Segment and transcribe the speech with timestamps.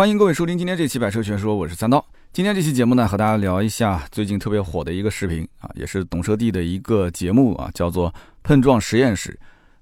[0.00, 2.02] 欢迎各位收听今天这期《百车全说》，我是三刀。
[2.32, 8.10] 今天这期节目呢，和大家聊一下最近特别火的一个视频啊，也是懂车帝的一个节目啊，叫做
[8.42, 9.30] 《碰撞实验室》，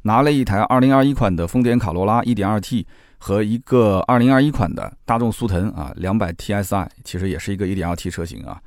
[0.02, 2.84] 拿了一台2021款的丰田卡罗拉 1.2T
[3.18, 8.60] 和一个2021款的大众速腾啊200 TSI，其实也是一个 1.2T 车型啊，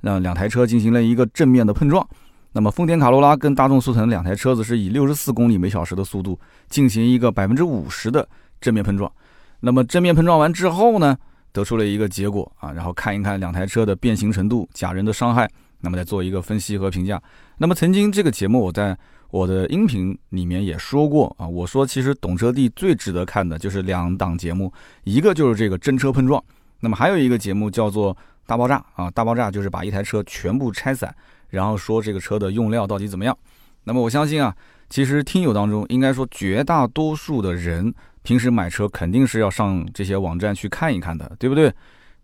[0.00, 2.04] 让两台车进行了一个正面的碰撞。
[2.50, 6.36] 那么丰田卡罗拉跟大众速腾两台车子是以64公里每小时的速度
[6.68, 8.28] 进行一个百分之五十的
[8.60, 9.08] 正面碰撞。
[9.60, 11.16] 那么正面碰撞完之后呢，
[11.52, 15.48] 得出了一个结果啊，然后看一看两台车的变形程度、假人的伤害，
[15.80, 17.20] 那么再做一个分析和评价。
[17.56, 18.96] 那么曾经这个节目我在
[19.30, 24.72] 我的音频里面也说过啊，我说其实懂车帝最值得看的就是两档节目，
[25.04, 26.42] 一个就是这个真车碰撞，
[26.80, 31.12] 那么还有一个节目叫做大爆炸啊，大爆炸就是把一台车全部拆散，
[31.48, 33.36] 然后说这个车的用料到底怎么样。
[33.84, 34.54] 那么我相信啊，
[34.90, 37.94] 其实听友当中应该说绝大多数的人。
[38.26, 41.72] 平时买车肯定是要上这些网站去看一看的，对不对？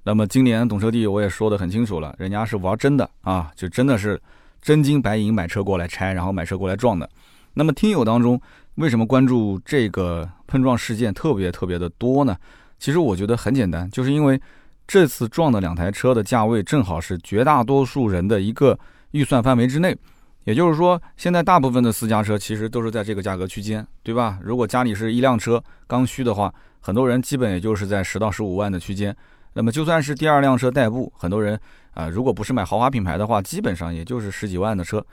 [0.03, 4.21] 那么今年懂车帝我也说得很清楚了，人家是玩真的啊，就真的是
[4.61, 7.09] 真金白银买车过来拆，然后买车过来撞的。
[7.55, 8.41] 那么听友当中
[8.75, 12.37] 为什么关注这个碰撞事件特别特别的多呢？
[12.81, 14.41] 其实我觉得很简单，就是因为
[14.89, 18.77] 这次撞的两台车的价位正好是绝大多数人的一个
[19.13, 19.97] 预算范围之内。
[20.45, 24.39] 也就是说，现在大部分的私家车其实都是在这个价格区间，对吧？
[24.43, 29.17] 如果家里是一辆车刚需的话，很多人基本也就是在十到十五万的区间。
[29.55, 31.59] 那么就算是第二辆车代步，很多人
[31.93, 35.05] 啊，如果不是买豪华品牌的话，基本上也就是十几万的车。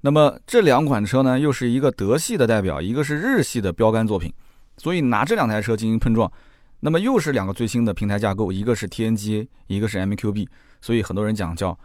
[0.00, 4.30] 那么这两款车呢，又是一个德系的代表，一个是日系的标杆作品，
[4.76, 6.30] 所以拿这两台车进行碰撞，
[6.80, 10.46] 那么又是两个最新的平台架构，一个是 TNGA，一个是 MQB，
[10.82, 11.78] 所以很多人讲叫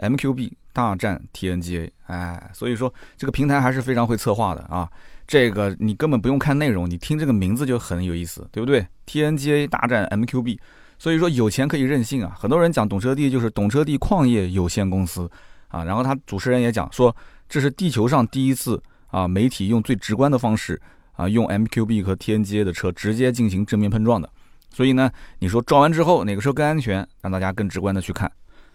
[0.00, 0.52] MQB。
[0.72, 4.88] 大战 TNGA，哎，所以说这个平台还是非常会策划的啊。
[5.26, 10.56] 这个你根本不用看内容，你听这个名字就很有意思，对不对？TNGA 大战 MQB，
[10.96, 12.36] 所以说有钱可以任性啊。
[12.38, 15.28] 很多人讲懂车帝就是懂车帝矿业有限公司
[15.66, 17.14] 啊，然后他主持人也讲说
[17.48, 20.80] 这是地球上第一次啊，媒体用最直观的方式
[21.14, 24.30] 啊，用 MQB 和 TNGA 的车直接进行正面碰撞的。
[24.72, 25.10] 所以呢，
[25.40, 28.30] 你说撞完之后哪个车更安全，让大家更直观的去看。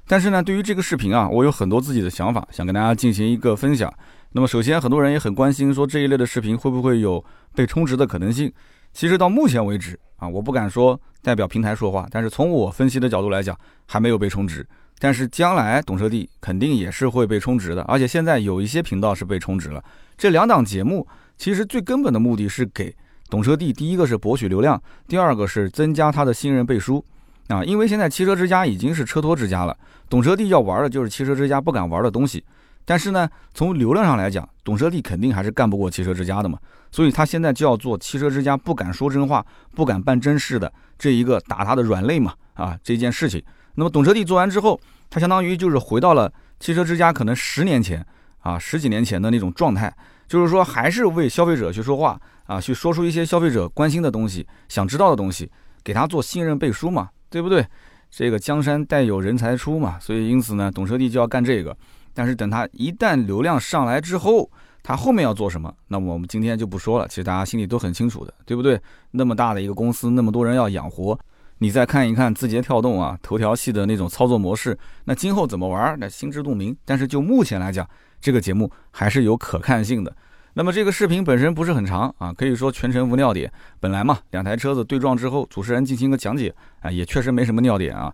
[0.08, 3.92] 但是呢，对于这个视频啊，我有很多自己的想法，想跟大家进行一个分享。
[4.34, 7.24] 那么，首先很多人也很关心，说这一类的视频会不会有
[7.56, 8.52] 被充值的可能性？
[8.94, 13.58] 其实到目前为止啊，我不敢说代表平台说话，但是从我分析的角度来讲，
[13.88, 14.66] 还没有被充值。
[15.00, 19.84] 但是将来懂车帝肯定也是会被充值的，而且现在有一些频道是被充值了。
[20.18, 21.06] 这两档节目
[21.38, 22.96] 其实最根本的目的是给
[23.30, 27.04] 懂车帝，第一个是博取流量，第二个是增加他的信任背书。
[27.48, 29.78] 啊，因为现在汽车之家已经是车托之家了，
[30.10, 32.44] 懂车帝要玩的就是汽车之家不敢玩的东西。
[32.84, 36.58] 但是呢，从流量上来讲，懂车帝肯定还是干不过汽车之家的嘛。
[36.92, 42.34] 所以他现在就要做汽车之家不敢说真话、不敢办真事的这一个打他的软肋嘛。
[42.54, 43.44] 啊，这件事情。
[43.76, 44.80] 那么懂车帝做完之后，
[45.10, 48.06] 他相当于就是回到了汽车之家可能十年前
[48.40, 49.94] 啊十几年前的那种状态，
[50.28, 55.52] 就是说还是为消费者去说话啊，去说出一些消费者关心的东西、想知道的东西，
[55.84, 57.10] 给他做信任背书嘛。
[57.35, 57.68] 对不对？
[58.09, 61.75] 这个江山代有人才出嘛，所以因此呢，懂车帝就要干这个。
[62.13, 64.50] 但是等他一旦流量上来之后，
[64.81, 65.69] 他后面要做什么？
[65.90, 67.06] 那么我们今天就不说了。
[67.09, 68.79] 其实大家心里都很清楚的，对不对？
[69.12, 71.19] 那么大的一个公司，那么多人要养活，
[71.57, 75.97] 你再看一看字节跳动啊、头条系的那种操作模式，那今后怎么玩？
[76.00, 76.73] 那心知肚明。
[76.85, 77.85] 但是就目前来讲，
[78.22, 80.16] 这个节目还是有可看性的。
[80.58, 83.52] 那么这个视频本身不是很长啊，可以说全程无尿点。
[83.82, 88.10] 本来嘛，两台车子对撞之后，主持人进行一个讲解啊，也确实没什么尿点啊。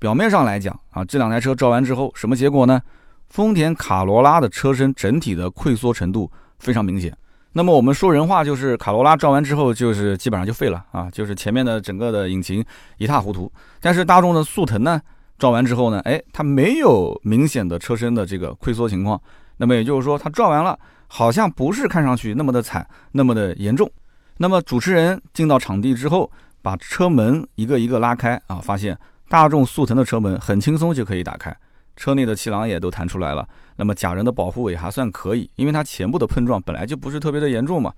[0.00, 2.82] 表面上来讲啊，这两台车撞完之后，什么结果呢？
[3.28, 6.28] 丰田卡罗拉的车身整体的溃缩程度
[6.58, 7.16] 非常明显。
[7.52, 12.62] 那么我们说人话，就是卡罗拉撞完之后，就是基本上就废了啊，就是前面的整个的引擎
[12.98, 13.50] 一塌糊涂。
[13.80, 15.00] 但是大众的速腾呢，
[15.38, 19.20] 撞完之后呢，哎，它没有明显的车身的这个溃缩情况。
[19.58, 20.76] 那么也就是说，它撞完了。
[21.16, 23.88] 好像不是看上去那么的惨，那么的严重。
[24.38, 26.28] 那么主持人进到场地之后，
[26.60, 28.98] 把车门一个一个拉开啊，发现
[29.28, 31.56] 大众速腾的车门很轻松就可以打开，
[31.94, 33.48] 车内的气囊也都弹出来了。
[33.76, 37.92] 那么假人的保护也还算可以，因为它前部的碰撞本来就不是特别的严重嘛。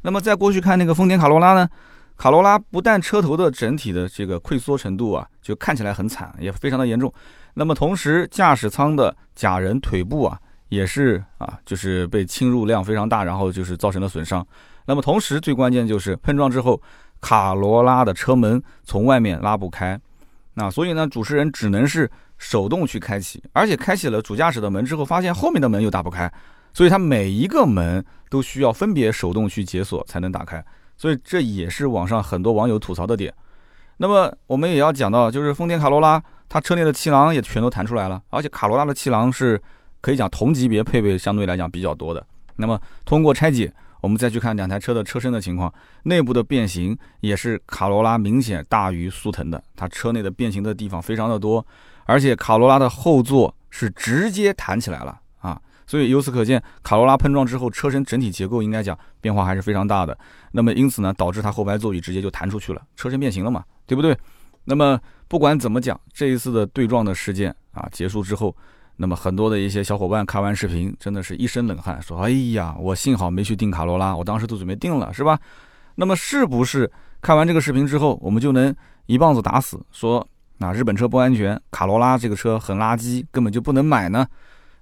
[0.00, 1.68] 那么再过去看那个丰田卡罗拉呢，
[2.16, 7.12] 卡罗拉不但车头的整体的这个溃缩程度啊，就看起来很惨，也非常的严重。
[7.52, 10.40] 那么同时驾驶舱的假人腿部啊。
[10.72, 14.44] 也是啊，就是被侵入量非常大，然后就是造成了损伤。
[14.86, 16.80] 那么同时最关键就是碰撞之后，
[17.20, 20.00] 卡罗拉的车门从外面拉不开，
[20.54, 26.32] 那所以呢，主持人只能是手动去开启，而且开启了主驾驶的门之后，发现后面的门又打不开，
[26.72, 30.64] 所以它每一个门都需要分别手动去解锁才能打开。
[30.96, 33.30] 所以这也是网上很多网友吐槽的点。
[33.98, 39.60] 那么我们也要讲到，就是丰田卡罗拉，它车内的气囊也全都弹出来了，而且卡罗拉的气囊是
[40.02, 42.22] 可以讲同级别配备相对来讲比较多的。
[42.56, 43.72] 那么通过拆解，
[44.02, 45.72] 我们再去看两台车的车身的情况，
[46.02, 51.64] 内部的变形也是卡罗拉明显大于速腾的，它车内的变形的地方非常的多，
[52.04, 60.16] 而且卡罗拉的后座是直接弹起来了啊，所以由此可见，卡罗拉碰撞之后，车身整体结构应该讲变化还是非常大的。
[60.50, 64.16] 那么因此呢，导致它后排座椅直接就弹出去了，车身变形了嘛，对不对？
[64.64, 68.54] 那么不管怎么讲，这一次的对撞的事件啊结束之后。
[69.02, 75.36] 那么很多的一些小伙伴看完视频，真的是一身冷汗，说：“哎呀，我幸好没去订卡罗拉，我当时都准备订了，是吧？”
[75.96, 76.88] 那么是不是
[77.20, 78.72] 看完这个视频之后，我们就能
[79.06, 80.24] 一棒子打死，说
[80.58, 84.24] 那日本车不安全，卡罗拉这个车很垃圾，根本就不能买呢？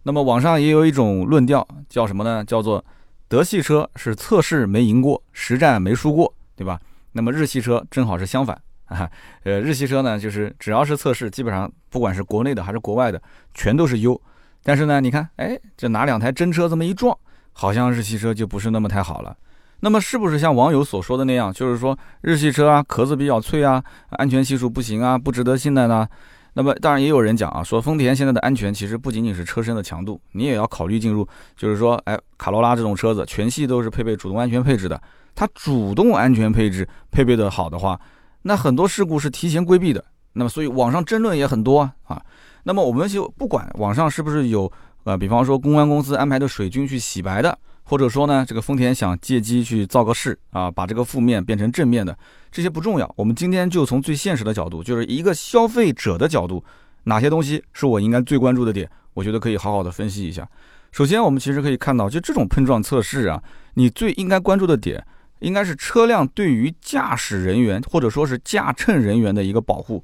[0.02, 2.44] 那么网上也有一种论调，叫什么呢？
[2.44, 2.84] 叫做
[3.26, 6.78] 德系车是测试没赢过，实战没输过，对吧？
[7.12, 8.60] 那么日系车正好是相反。
[8.90, 9.08] 啊，
[9.44, 13.22] 呃，日系车呢，就是只要是测试，基本上不管是国内的还是国外的，
[13.54, 14.20] 全都是优。
[14.62, 17.16] 但是呢，你看，哎，这拿两台真车这么一撞，
[17.52, 19.34] 好像日系车就不是那么太好了。
[19.82, 26.06] 那么是不是像网友所说的那样，就是说日系车啊，壳子比较脆啊，安全系数不行啊，不值得信赖呢？
[26.54, 31.26] 那么当然也有人讲啊，说丰田现在的安全其实不仅仅是车身的强度，你也要考虑进入，
[31.56, 35.00] 就是说，哎，卡罗拉这种车子全系都是配备主动安全配置的，
[35.34, 37.98] 它主动安全配置配备的好的话。
[38.42, 42.22] 那很多事故是提前规避的，那么所以网上争论也很多啊。
[42.64, 44.70] 那么我们就不管网上是不是有
[45.04, 52.16] 呃，比方说公关公司安排的水军去洗白的，或者说呢这个丰田想借机去造个势啊，把这个负面变成正面的，
[52.50, 53.10] 这些不重要。
[53.16, 56.62] 我们今天就从最现实的角度，就是一个消费者的角度，
[57.04, 58.88] 哪些东西是我应该最关注的点？
[59.14, 60.48] 我觉得可以好好的分析一下。
[60.92, 63.42] 首先，我们其实可以看到，就这种碰撞测试啊，
[63.74, 65.04] 你最应该关注的点。
[65.40, 70.02] 应该是车辆对于驾驶人员或者说是驾乘人员的一个保护，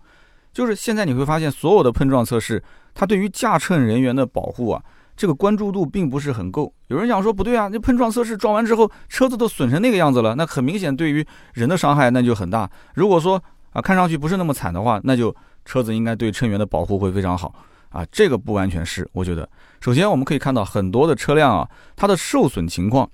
[0.52, 2.62] 就是现在你会发现所有的碰撞测试，
[2.94, 4.82] 它对于驾乘人员的保护啊，
[5.16, 6.72] 这个关注度并不是很够。
[6.88, 12.70] 有人讲说不对啊，那碰撞测试撞完之后，车子都损成那个样子了，那很明显对于人的伤害那就很大。
[12.94, 13.42] 如果说
[13.72, 15.34] 啊看上去不是那么惨的话，那就
[15.64, 17.54] 车子应该对乘员的保护会非常好
[17.90, 18.06] 啊。
[18.10, 19.46] 这个不完全是，我觉得，
[19.80, 23.10] 首先我们可以看到很多的车辆啊，它的受损情况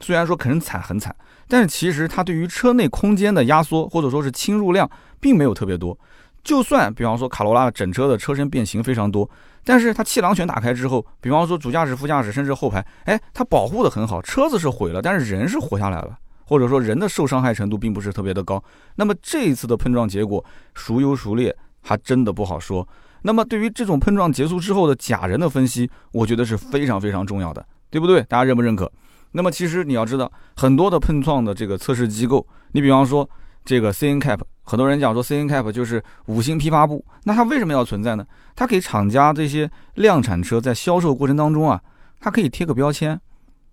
[0.00, 1.14] 虽然说很惨很惨。
[1.52, 4.90] 但是其实它对于车内空间的压缩或者说是侵入量
[5.20, 5.94] 并没有特别多，
[6.42, 9.28] 就算比方说卡罗拉整车的车身变形非常多，
[9.62, 16.16] 但是它气囊全打开之后，比方说主驾驶、副驾驶甚至后排，哎，它保护的很好，车子是毁了，但是人是活下来了，
[16.46, 18.64] 或者说人的受伤害程度并不是特别的高。
[18.94, 22.88] 那么这一次的碰撞结果孰优孰劣，还真的不好说。
[23.20, 28.22] 那么对于这种碰撞结束之后的假人的分析，我觉得是非常非常重要的，对不对？
[28.22, 28.90] 大家认不认可？
[29.32, 33.28] 那么其实你要知道，很多的碰撞的这个测试机构，你比方说
[33.64, 38.26] 这个 C N Cap，很多人讲说 C N Cap 就是五星批发部，那它为什么要存在呢？
[38.54, 41.80] 它给厂家这些量产车在销售过程当中啊，
[42.20, 43.18] 它可以贴个标签。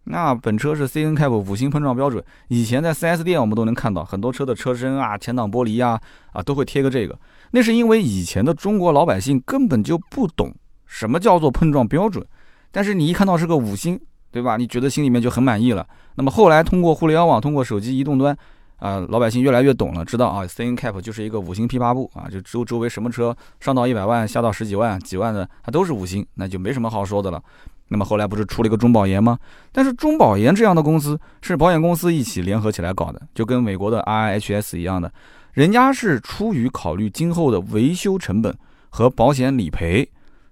[0.06, 6.00] 那本车是 C N Cap 五星碰撞标准，以前在 4S 店我们都能看到很多车的车身啊、前挡玻璃啊
[6.31, 7.19] 啊都会贴个这个。
[7.51, 10.55] 那是因为以前的中国老百姓根本就不懂
[10.85, 12.25] 什么叫做碰撞标准，
[12.71, 14.00] 但是你一看到是个五星。
[14.31, 14.57] 对吧？
[14.57, 15.85] 你觉得心里面就很满意了。
[16.15, 18.37] 那么后来通过互联网，通过手机移动端，
[18.77, 27.41] 啊，老百姓越来越懂了，知道啊，C N Cap 就是一个五星批发部啊，就周周围什么车上到一百万，下到十几万、几万的，它都是五星，那就没什么好说的了。
[27.88, 29.39] 那么后来不是出了一个中保研吗？
[29.71, 35.12] 但是中保研这样的公司是保险公司一起联合起来搞的，就跟美国的 R I H S 一样的，
[35.53, 38.55] 人家是出于考虑今后的维修成本
[38.89, 40.07] 和保险理赔。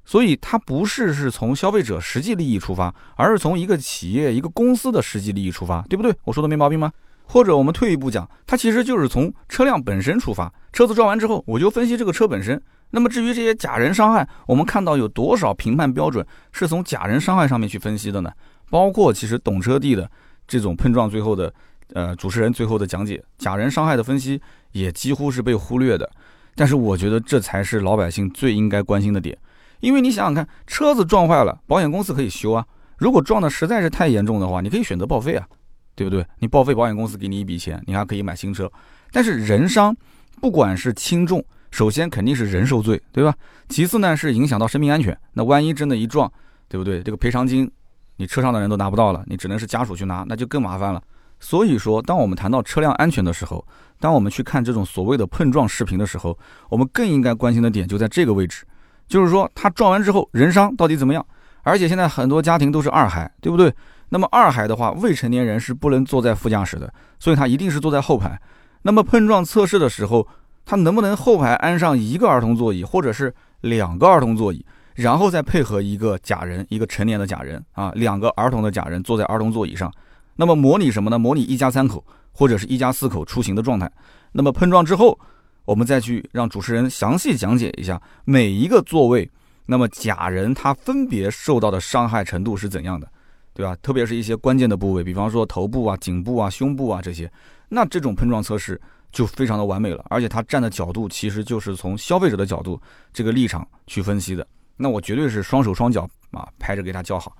[0.08, 6.16] 所以它不是是从消费者实际利益出发，而是从一个企业、一个公司的实际利益出发，对不对？
[6.24, 6.90] 我说的没毛病吗？
[7.26, 12.60] 或者我们退一步讲，它其实就是从车辆本身出发，车子撞完之后，我就分析这个车本身。
[12.92, 18.32] 那么至于这些假人伤害，我们看到有多少评判标准是从假人伤害上面去分析的呢？
[18.70, 20.10] 包括其实懂车帝的
[20.48, 21.54] 这种碰撞最后的，
[21.92, 26.10] 呃，主持人最后的讲解，假人伤害的分析也几乎是被忽略的。
[26.56, 29.38] 但是我觉得这才是老百姓最应该关心的点。
[29.80, 32.66] 因为你想想看，车子撞坏了，保险公司可以修啊。
[32.98, 35.48] 如果撞的实在是太严重的话，你可以选择报废啊，
[35.96, 36.26] 对不对？
[36.40, 38.72] 你报废，保险公司给你一笔钱，你还可以买新车。
[39.12, 39.96] 但是人伤，
[40.42, 43.34] 不管是轻重，首先肯定是人受罪，对吧？
[43.70, 45.18] 其次呢是影响到生命安全。
[45.34, 46.32] 那万一真的一撞，
[46.68, 47.04] 对不对？
[47.04, 47.70] 这个赔偿金，
[48.16, 51.02] 你车上的人都拿不到了，你只能是家属去拿，那就更麻烦了。
[51.40, 53.64] 所以说，当我们谈到车辆安全的时候，
[54.00, 56.38] 当我们去看这种所谓的碰撞视频的时候，
[56.70, 58.66] 我们更应该关心的点就在这个位置。
[59.08, 61.26] 就是说，他撞完之后人伤到底怎么样？
[61.64, 63.74] 而且现在很多家庭都是二孩，对不对？
[64.10, 68.40] 那么二孩的话，未成年人是不能坐在副驾驶的，所以他一定是坐在后排。
[68.84, 70.26] 那么碰撞测试的时候，
[70.66, 79.92] 它能不能后排安上一个儿童座椅，或者是两个儿童座椅，然后再配合一个假人，一个成年的假人啊，两个儿童的假人坐在儿童座椅上，
[80.38, 81.20] 那么模拟什么呢？
[81.20, 83.92] 模拟一家三口或者是一家四口出行的状态。
[84.32, 85.20] 那么碰撞之后，
[85.68, 89.30] 我们再去让主持人详细讲解一下每一个座位，
[89.66, 93.06] 那么假人他分别受到的伤害程度是怎样的，
[93.54, 93.76] 对吧？
[93.82, 97.30] 特别是一些关键的部位，比方说头部啊、颈部啊、胸部啊这些，
[97.68, 98.80] 那这种碰撞测试
[99.12, 102.82] 就非常的完美了，而且他站的角度其实就是从消费者的角度
[103.12, 104.48] 这个立场去分析的，
[104.78, 107.36] 那我绝对是双手双脚啊拍着给他叫好。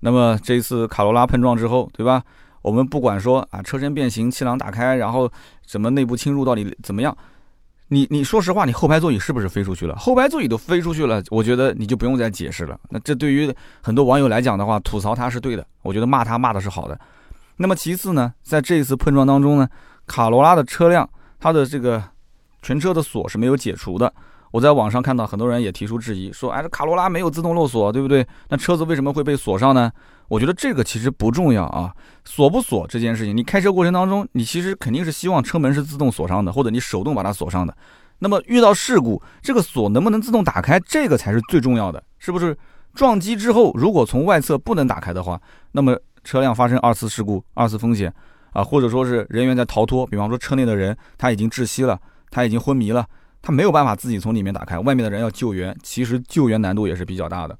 [0.00, 2.22] 那么这一次卡罗拉碰撞之后，对吧？
[2.62, 5.30] 我们不管说啊，车身变形、气囊打开，然后
[5.66, 7.16] 什么内部侵入到底怎么样？
[7.88, 9.94] 你你说实话，你后排座椅是不是飞出去了？
[9.96, 12.78] 后排座椅都飞出去了，我觉得你就不用再解释了。
[12.90, 16.98] 那这对于很多网友来讲的话，吐槽他是对的，我觉得骂他骂的是好的。
[17.58, 19.68] 那么其次呢，在这一次碰撞当中呢，
[20.06, 22.02] 卡罗拉的车辆它的这个
[22.60, 24.12] 全车的锁是没有解除的。
[24.50, 28.26] 我在网上看到很多人也提出质疑，说哎，这卡罗拉没有自动漏锁，对不对？
[28.48, 29.90] 那车子为什么会被锁上呢？
[30.28, 31.92] 我觉得这个其实不重要啊，
[32.24, 37.76] 锁不锁这件事情，你开车过程当中，你其实肯定是希望车门是自动锁上的，或者你手动把它锁上的。
[38.18, 42.56] 那么遇到事故，这个锁能不能自动打开，这个才是最重要的，是不是？
[42.94, 45.38] 撞击之后，如果从外侧不能打开的话，
[45.72, 48.10] 那么车辆发生二次事故、二次风险
[48.54, 53.06] 啊，或者说是人员在逃脱，比方说车内的人他已经窒息了，他已经昏迷了，
[53.42, 57.54] 他没有办法自己从里面打开，外面的人要救援，其实救援难度也是比较大的。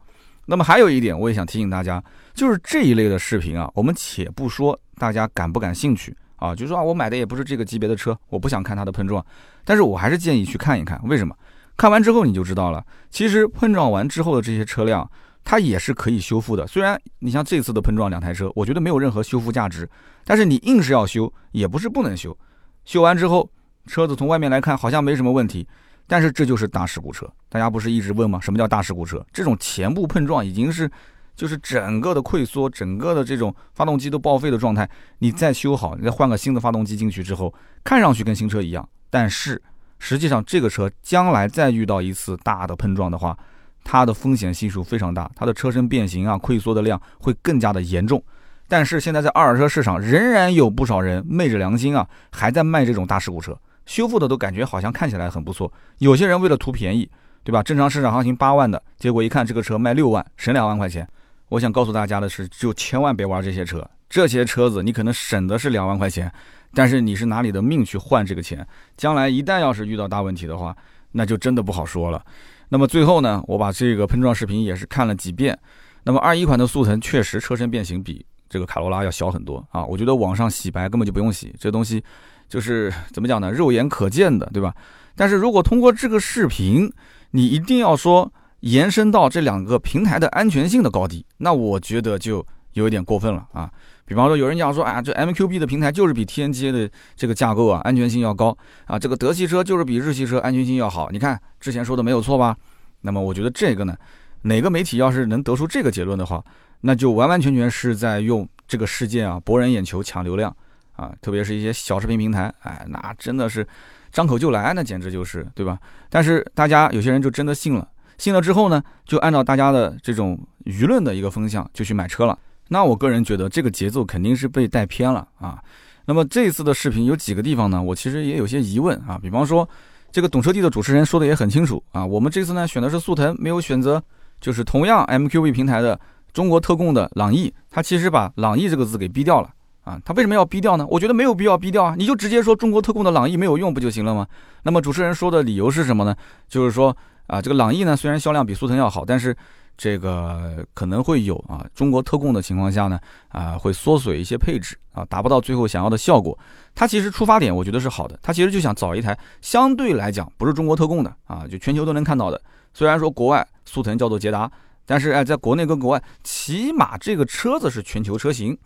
[0.47, 2.03] 那么还有一点，我也想提醒大家，
[2.37, 9.25] 就是这一类的视频啊，我们且不说大家感不感兴趣啊，就说啊，我买的也不是这个级别的车，我不想看它的碰撞，
[9.65, 11.01] 但是我还是建议去看一看。
[11.05, 11.35] 为什么？
[11.79, 15.11] 看完之后你就知道了，其实碰撞完之后的这些车辆，
[15.45, 16.67] 它也是可以修复的。
[16.67, 19.89] 虽然你像这次的碰撞两台车，我觉得没有任何修复价值，
[20.27, 22.37] 但是你硬是要修，也不是不能修。
[22.85, 23.51] 修完之后，
[23.87, 25.67] 车子从外面来看好像没什么问题。
[26.07, 28.39] 但是这就是大事故车，大家不是一直问吗？
[28.41, 29.25] 什么叫大事故车？
[29.33, 30.89] 这种前部碰撞已经是，
[31.37, 34.89] 就是整个的溃缩，整个的这种发动机都报废的状态。
[35.19, 37.53] 你再修好，你再换个新的发动机进去之后，
[37.85, 38.89] 看上去跟新车一样。
[39.11, 39.61] 但是
[39.99, 43.39] 实际上，这个车将来再遇到一次大的碰撞的话，
[43.85, 48.23] 它的风险系数非常大，它的车身变形啊、溃缩的量会更加的严重。
[48.69, 53.57] 但是现在在二手车市场，仍然有不少人昧着良心啊，还在卖这种大事故车。
[53.85, 57.09] 修复的都感觉好像看起来很不错，有些人为了图便宜，
[57.45, 57.63] 对吧？
[57.63, 61.09] 正常市场行情八万的，结果一看这个车卖六万，省两万块钱。
[61.49, 66.31] 我想告诉大家的是，就千万别玩这些车，这些车子你可能省的是两万块钱，
[66.75, 70.77] 但是你是拿你的命去换这个钱，将来一旦要是遇到大问题的话，
[71.13, 72.25] 那就真的不好说了。
[72.69, 75.57] 那么最后呢，我把这个碰撞视频也是看了几遍。
[76.05, 82.03] 那么二一款的速腾确实车身变形比这个卡罗拉要小很多啊，我觉得网上洗白根本就不用洗，这东西。
[82.49, 83.51] 就是怎么讲呢？
[83.51, 84.73] 肉眼可见的，对吧？
[85.17, 86.89] 但是如果通过这个视频，
[87.33, 88.33] 你一定要说
[88.67, 93.71] 延伸到这两个平台的安全性的高低，那我觉得就有一点过分了啊。
[94.05, 98.57] 比方说，有人讲说，啊，这 MQB 的平台就是比 TNGA 的这个架构啊，安全性要高
[98.87, 98.99] 啊。
[98.99, 101.11] 这个德系车就是比日系车安全性要好。
[101.11, 102.57] 你看之前说的没有错吧？
[103.03, 103.97] 那么我觉得这个呢，
[104.43, 106.43] 哪个媒体要是能得出这个结论的话，
[106.81, 110.55] 那就完完全全是在用这个事件啊博人眼球、抢流量。
[110.97, 113.67] 啊，特别是一些小视频平台，哎，那真的是
[114.11, 115.79] 张口就来，那简直就是，对吧？
[116.09, 117.87] 但是大家有些人就真的信了，
[118.19, 122.39] 信了之后呢，就按照大家的这种舆论的一个风向就去买车了。
[122.69, 125.63] 那我个人觉得这个节奏肯定是被带偏了啊。
[126.05, 127.83] 那么这次的视频有几个地方呢？
[127.83, 129.19] 我其实也有些疑问啊。
[129.21, 129.69] 比方说，
[130.11, 134.03] 这个懂车帝的主持人说的也很清楚啊，我们这次呢选的是速腾，没有选择
[134.41, 135.99] 就是同样 MQB 平台的
[136.33, 139.51] 中国特供的朗逸，他其实把朗逸这个字给逼掉了。
[139.83, 140.85] 啊，他为什么要逼掉呢？
[140.91, 144.27] 我觉得没有必要逼掉啊，你就直接说中国特供的朗逸没有用不就行了吗？
[144.65, 146.15] 那么主持人说的理由是什么呢？
[146.49, 146.97] 就是说
[147.27, 149.37] 啊，这个朗逸呢虽然销量比速腾要好，但是
[149.77, 156.39] 这个可能会有啊中国特供的情况下呢啊会缩水一些配置啊，达不到最后想要的效果。
[156.75, 162.41] 它其实出发点我觉得是好的，它其实就想找一台相对来讲不是中国特供的啊，就全球都能看到的。
[162.73, 164.51] 虽然说国外速腾叫做捷达，
[164.85, 168.57] 但是哎，在国内跟国外起码这个车子是全球车型。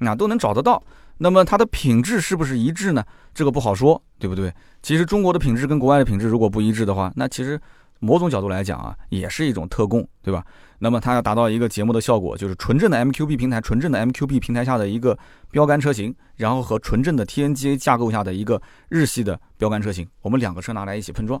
[0.00, 0.80] 那都能找得到，
[1.16, 3.04] 那么它的品质是不是一致呢？
[3.34, 4.54] 这个不好说，对不对？
[4.80, 7.60] 其实中国的品质跟国外的品质如果不一致的话，那其实
[7.98, 10.44] 某种角度来讲啊，也是一种特供，对吧？
[10.78, 15.18] 那么它要达到一个节目的效果，就是纯正的 MQB 平台，纯正的 MQB 平台下的一个
[15.50, 21.40] 标杆车型，然后和纯正的 TNGA 架构下的一个日系的标杆车型，我们两个车拿来一起碰撞，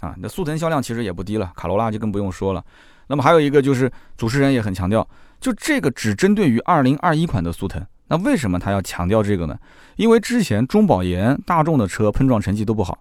[0.00, 2.64] 啊，那速腾销量其实也不低了，卡罗拉就更不用说了。
[3.06, 5.06] 那么还有一个就是主持人也很强调，
[5.40, 7.84] 就这个只针对于2021款的速腾。
[8.08, 9.56] 那为什么他要强调这个呢？
[9.96, 12.98] 因为之前中保研、大众的车碰撞成绩都不好，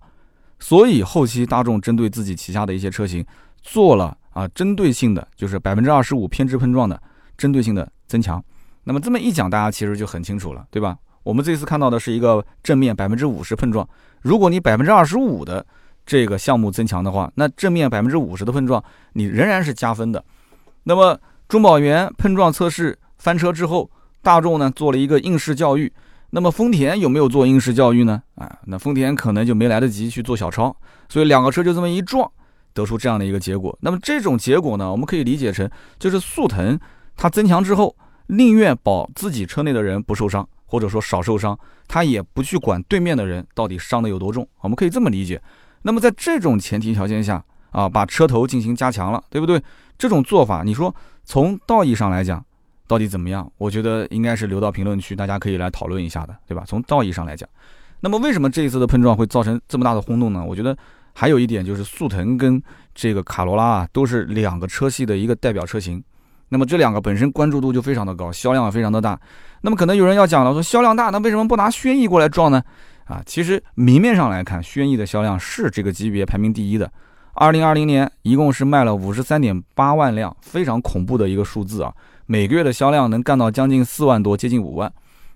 [0.62, 3.26] 所以后期大众针对自己旗下的一些车型
[3.62, 7.02] 做了啊针对性的，就是百分之二十五偏置碰撞的
[7.38, 8.42] 针对性的增强。
[8.84, 10.96] 那么这么一讲，大家其实就很清楚了，对吧？
[11.24, 13.88] 我们这次看到的是一个正面百分之五十碰撞，
[14.22, 15.66] 如果你百分之二十五的
[16.06, 20.24] 这个项目增强的话，那正面百分之五十的碰撞你仍然是加分的。
[20.84, 23.90] 那么中保研碰撞测试翻车之后，
[24.22, 25.92] 大众呢做了一个应试教育，
[26.32, 28.22] 那么丰田有没有做应试教育呢？
[28.36, 30.76] 啊，那丰田可能就没来得及去做小超，
[31.08, 32.30] 所以两个车就这么一撞，
[32.74, 33.78] 得出这样的一个结果。
[33.82, 35.70] 那么这种结果呢，我们可以理解成
[36.00, 36.80] 就是速腾
[37.16, 37.96] 它增强之后。
[38.28, 44.48] 宁愿保自己车内的人不受伤，或者说少受伤，他也不去管对面的人到底伤的有多重。
[44.62, 45.42] 我们可以这么理解。
[45.82, 49.62] 那么在这种前提条件下啊，把车头进行加强了，对不对？
[49.98, 50.96] 这种做法，你说
[51.26, 52.42] 从道义上来讲，
[52.92, 53.50] 到底怎么样？
[53.58, 56.66] 我觉得应该是留到评论区，大家可以来讨论一下的，对吧？
[56.68, 57.48] 从道义上来讲，
[58.02, 60.44] 那么为什么这一次的碰撞会造成这么大的轰动呢？
[60.46, 60.78] 我觉得
[61.14, 62.62] 还有一点就是速腾跟
[62.94, 66.04] 这个卡罗拉啊，都是两个车系的一个代表车型。
[66.50, 69.18] 那么这两个本身关注度就非常的高，销量非常的大。
[69.62, 72.62] 那么可能有人要讲了，说销量大，那为什么不拿轩逸过来撞呢？
[73.06, 76.92] 啊，其实明面上来看，轩逸的销量是这个级别排名第一的。
[77.36, 81.94] 二零二零年一共是卖了五十三点八万辆，非常恐怖的一个数字啊！
[82.32, 84.90] 每个月的销量能干到将近四万多，接近五万。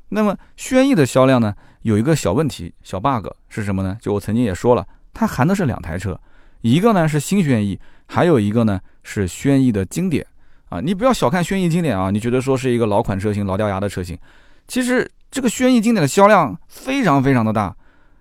[0.08, 3.98] 那么轩逸的销量呢，有一个小问题、小 bug 是什么呢？
[4.00, 6.18] 就我曾经也说了，它含的是两台车，
[6.62, 10.26] 一个呢是新轩逸，还有一个呢是轩逸的经典。
[10.70, 12.10] 啊，你不要小看轩逸经典啊！
[12.10, 14.18] 你觉得说是一个老款车型、老掉牙的车型，
[14.66, 17.76] 其实这个轩逸经典的销量非常非常的大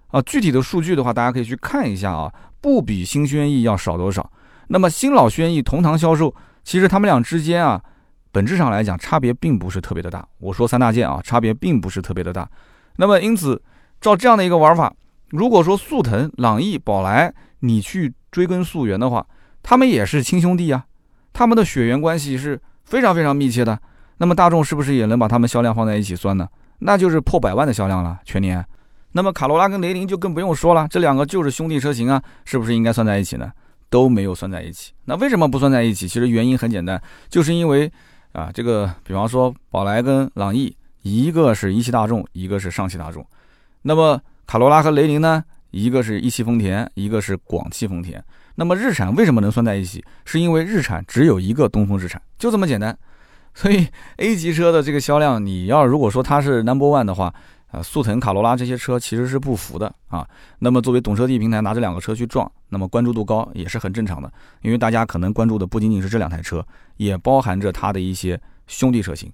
[0.09, 0.21] 啊！
[0.23, 2.29] 具体的数据的话，大家可以去看一下啊，
[2.61, 4.29] 不比新轩逸要少多少。
[4.67, 7.81] 那么新老轩逸同堂销售，其实他们俩之间啊，
[8.35, 10.27] 本质上来讲差别并不是特别的大。
[10.39, 12.51] 我说三大件啊，差别并不是特别的大。
[12.97, 13.63] 那么因此，
[14.01, 14.93] 照这样的一个玩法，
[15.29, 19.25] 如果说速腾、朗逸、宝来，你去追根溯源的话，
[19.63, 20.85] 他们也是亲兄弟啊。
[21.33, 23.79] 他们的血缘关系是非常非常密切的，
[24.19, 26.49] 那么大众是不是也能把他们销量放在一起算呢？
[26.81, 28.65] 那就是破百万的销量了，全年。
[29.13, 33.53] 那么卡罗拉跟雷凌就更不用说了，这两个就是兄弟车型啊，是不是应该算在一起呢？
[33.89, 34.93] 都没有算在一起。
[35.05, 36.09] 那为什么不算在一起？
[36.09, 37.89] 其实原因很简单，就是因为
[38.35, 43.25] 啊，这个比方说宝来跟朗逸，一个是一汽大众，一个是上汽大众。
[43.83, 48.23] 那么卡罗拉和雷凌呢，一个是一汽丰田，一个是广汽丰田。
[48.57, 50.05] 那么日产为什么能算在一起？
[50.25, 52.97] 是因为日产只有一个东风日产，就这么简单。
[53.55, 57.33] 所以 A 级车的这个销量，你要如果说它是 Number One 的话，
[57.75, 60.25] 啊，速腾、卡罗拉这些车其实是不服的啊。
[60.61, 64.33] 那么作为懂车帝平台拿这两个车去撞，那么关注度高也是很正常的，
[64.63, 66.65] 因为大家可能关注的不仅仅是这两台车，
[66.99, 69.29] 也包含着它的一些兄弟车型。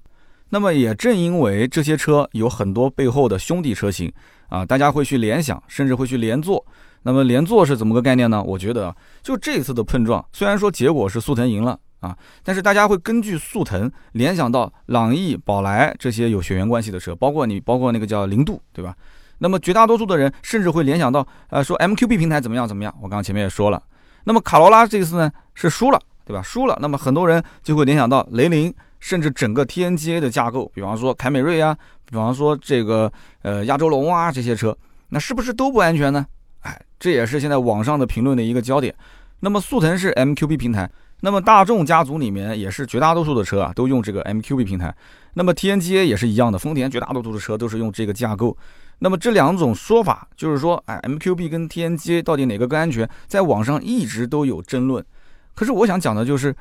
[0.49, 4.11] 那么也正因为这些车有很多背后的兄弟车型
[4.49, 6.65] 啊，大家会去联想，甚至会去连坐。
[7.03, 8.43] 那么连坐是怎么个概念呢？
[8.43, 18.95] 我觉得就这次的碰撞，虽然说结果是速腾赢了啊，但是大家会根据速腾联想到朗逸、宝来这些有血缘关系的车，包括你，包括那个叫零度，对吧？
[19.39, 22.95] 那么绝大多数的人甚至会联想到，呃，说 MQB 平台怎么样怎么样。
[22.99, 23.83] 我刚刚前面也说了，
[24.25, 26.43] 那么卡罗拉这次呢是输了，对吧？
[26.43, 33.11] 输了，那么很多人就会联想到雷凌，甚至整个 TNGA 的架构，比方说凯美瑞啊，比方说这个
[33.43, 34.77] 呃亚洲龙啊这些车，
[35.09, 36.27] 那是不是都不安全呢？
[36.61, 38.95] 哎，这也是现在网上的评论的一个焦点。
[39.41, 44.95] 那么速腾是 MQB 平台，那么大众家族里面也是绝大多数的车啊都用这个 MQB 平台。
[45.35, 48.57] 那么 TNGA 也是一样的，丰田绝大多数的车都是用这个架构。
[48.99, 55.05] 那么这两种说法就是说，哎，MQB 跟 TNGA 到底哪个更安全，在网上一直都有争论。
[55.55, 56.55] 可是我想讲的就是，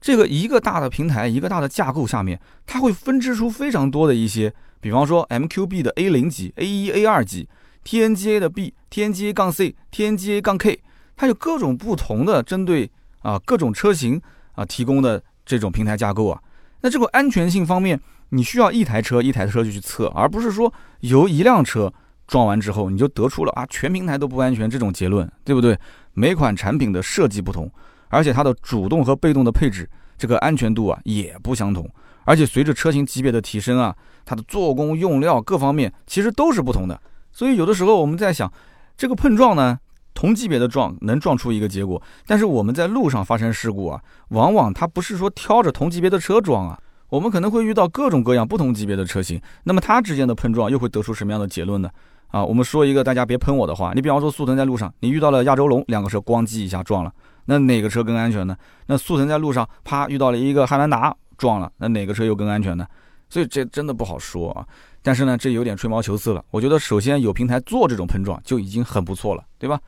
[0.00, 7.48] 这个一个大的平台，一个大的架构下面，它会分支出非常多的一些，比方说 MQB 的 A 零级、A 一、A 二级。
[7.82, 10.82] TNGA 的 B，TNGA 杠 C，TNGA 杠 K，
[11.16, 12.90] 它有各种不同的针对
[13.20, 14.20] 啊各种车型
[14.52, 16.40] 啊提供的这种平台架构啊。
[16.80, 21.92] 那这个安全性方面，你需要一台车一台车就去测，而不是说由一辆车
[22.26, 25.78] 撞完之后你就得出了啊全平台都不安全这种结论，对不对？
[26.14, 27.70] 每款产品的设计不同，
[28.08, 31.88] 而且它的主动和被动的配置，这个安全度啊也不相同。
[32.24, 37.00] 而且随着车型级别的提升啊，它的做工用料各方面其实都是不同的。
[37.32, 38.52] 所以有的时候我们在想，
[38.96, 39.78] 这个碰撞呢，
[40.14, 51.88] 同级别的撞能撞出一个结果，但是我们在路上发生事故啊，往往它不是说挑着同级别的车撞啊，我们可能会遇到各种各样不同级别的车型，那么它之间的碰撞又会得出什么样的结论呢？
[52.28, 57.12] 啊，我们说一个大家别喷我的话，你比方说速腾在路上，你遇到了亚洲龙，两个车咣叽一下撞了，
[57.46, 58.56] 那哪个车更安全呢？
[58.86, 62.86] 那速腾在路上啪遇到了一个汉兰达撞了，那哪个车又更安全呢？
[63.28, 64.66] 所以这真的不好说啊。
[65.02, 66.44] 但是呢，这有点吹毛求疵了。
[66.50, 69.80] 我觉得首先有平台做这种碰撞就已经很不错了，对吧？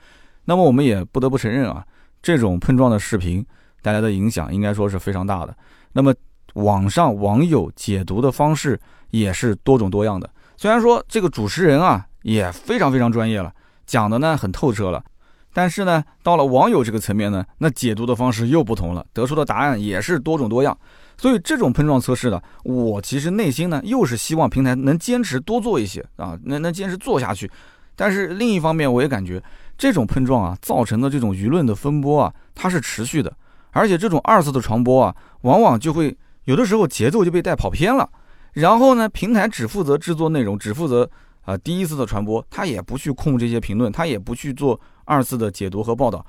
[0.45, 1.85] 那么我们也不得不承认啊，
[2.23, 3.45] 这种碰撞的视频
[3.83, 5.57] 带来的影响应该说是非常大的。
[5.93, 6.15] 那么
[6.55, 10.29] 网上网友解读的方式也是多种多样的。
[10.57, 13.53] 虽然说这个主持人啊也非常非常专业了，
[13.87, 15.05] 讲的呢很透彻了，
[15.53, 20.77] 但是呢到了网友这个层面呢，那解读的方式又不同了，得出的答案也是多种多样。
[21.23, 27.49] 所以这种碰撞测试呢，我其实内心呢又是希望平台能坚持多做一些啊，能能坚持做下去。
[27.95, 29.41] 但是另一方面，我也感觉
[29.79, 33.33] 这种碰撞啊造成的这种舆论的风波啊，它是持续的，
[33.71, 36.13] 而且这种二次的传播啊，往往就会
[36.47, 38.11] 有的时候节奏就被带跑偏了。
[38.55, 41.09] 然后呢，平台只负责制作内容，只负责
[41.43, 46.27] 啊第一次的传播，他也不去控这些评论，他也不去做二次的解读和报道。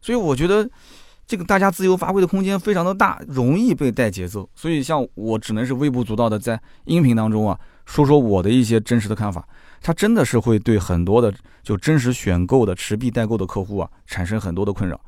[0.00, 0.66] 所以我觉得
[1.30, 4.50] 这个大家自由发挥的空间非常的大，容易被带节奏。
[4.52, 9.46] 所以像我只能是微不足道的在音频当中啊说说我的一些真实的看法。
[9.80, 15.00] 它真的是会对很多的就真实选购的持币代购的客户啊产生很多的困扰。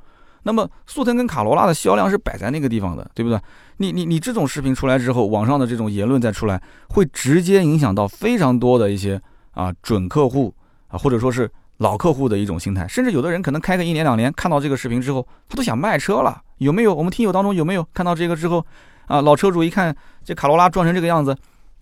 [0.44, 3.40] 那么速腾跟卡罗拉的销量是摆在那个地方的，对不对？
[3.78, 10.54] 你你你这种视频出来之后，网上的这种言论再出来，会直接影响到非常多的一些啊准客户
[10.86, 11.50] 啊或者说是
[11.82, 16.40] 老客户的一种心态，甚至有的人可能开个一年两年，看到这个视频之后，他都想卖车了。
[16.58, 16.94] 有没有？
[16.94, 18.64] 我们听友当中有没有看到这个之后
[19.06, 19.20] 啊？
[19.20, 21.36] 老车主一看这卡罗拉撞成这个样子，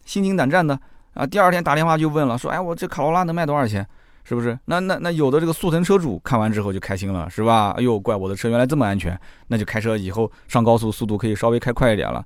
[0.05, 0.77] 心惊胆战的。
[1.13, 3.87] 啊，第二天打电话就问了，说，哎，我这卡罗拉能卖多少钱？
[4.23, 4.57] 是不是？
[4.67, 7.75] 那那那有的这个速腾车主看完之后就开心了，是吧？
[7.77, 12.25] 哎呦，怪我的车原来这么安全，那就开车以后上高速速度可以稍微开快一点了。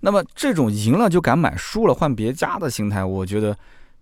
[0.00, 3.56] 那么这种赢了就敢买，输了换别家的心态，我觉得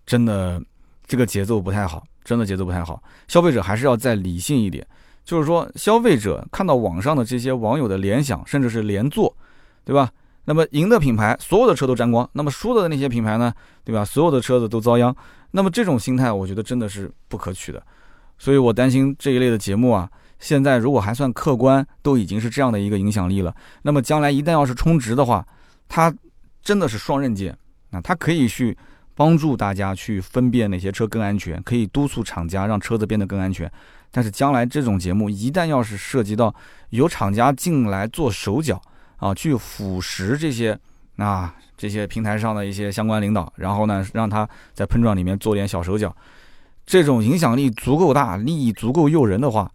[0.05, 0.61] 真的
[1.07, 3.03] 这个节奏不太好，真的节奏不太好。
[3.27, 4.87] 消费者还是要再理性一点，
[5.25, 9.35] 就是说消费者看到网上的这些网友的联想，甚至是连坐，
[9.83, 10.11] 对吧？
[10.45, 13.51] 那么赢的品牌，所有的车都沾光；那么输的那些品牌呢，
[13.83, 14.05] 对吧？
[14.05, 15.15] 所有的车子都遭殃。
[15.53, 17.83] 那么这种心态，我觉得真的是不可取的。
[18.39, 23.55] 所以我担心这一类的节目啊，现在如果还算客观，都已经是这样的一个影响力了。
[23.83, 25.47] 那么将来一旦要是充值的话，
[25.89, 26.15] 它
[26.63, 27.57] 真的是双刃剑
[27.91, 28.01] 啊！
[28.01, 28.77] 它可以去
[29.19, 33.69] 帮助大家去分辨哪些车更安全，可以督促厂家让车子变得更安全。
[34.13, 36.55] 但是将来这种节目一旦要是涉及到
[36.91, 38.81] 有厂家进来做手脚，
[39.17, 40.79] 啊，去腐蚀这些
[41.17, 46.17] 啊这些平台上的一些相关领导，然后呢，让他在碰撞里面做点小手脚，
[46.87, 49.69] 这种影响力足够大，利益足够诱人的话，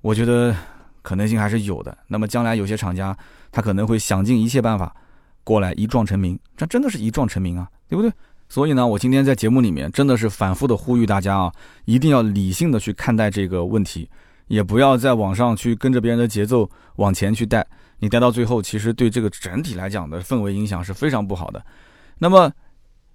[0.00, 0.54] 我觉得
[1.02, 1.98] 可能性还是有的。
[2.06, 3.16] 那么将来有些厂家
[3.50, 4.94] 他可能会想尽一切办法
[5.42, 8.12] 过来一撞成名，这真的是一撞成名啊，对不对？
[8.50, 11.52] 所以呢，我今天在节目里面真的是反复的呼吁大家啊，
[11.84, 14.10] 一定要理性的去看待这个问题，
[14.48, 17.64] 也不要在网上去跟着别人的节奏往前去带。
[18.00, 21.64] 你待到最后，其实对这个整体来讲的氛围影响是非常不好的。
[22.18, 22.50] 那么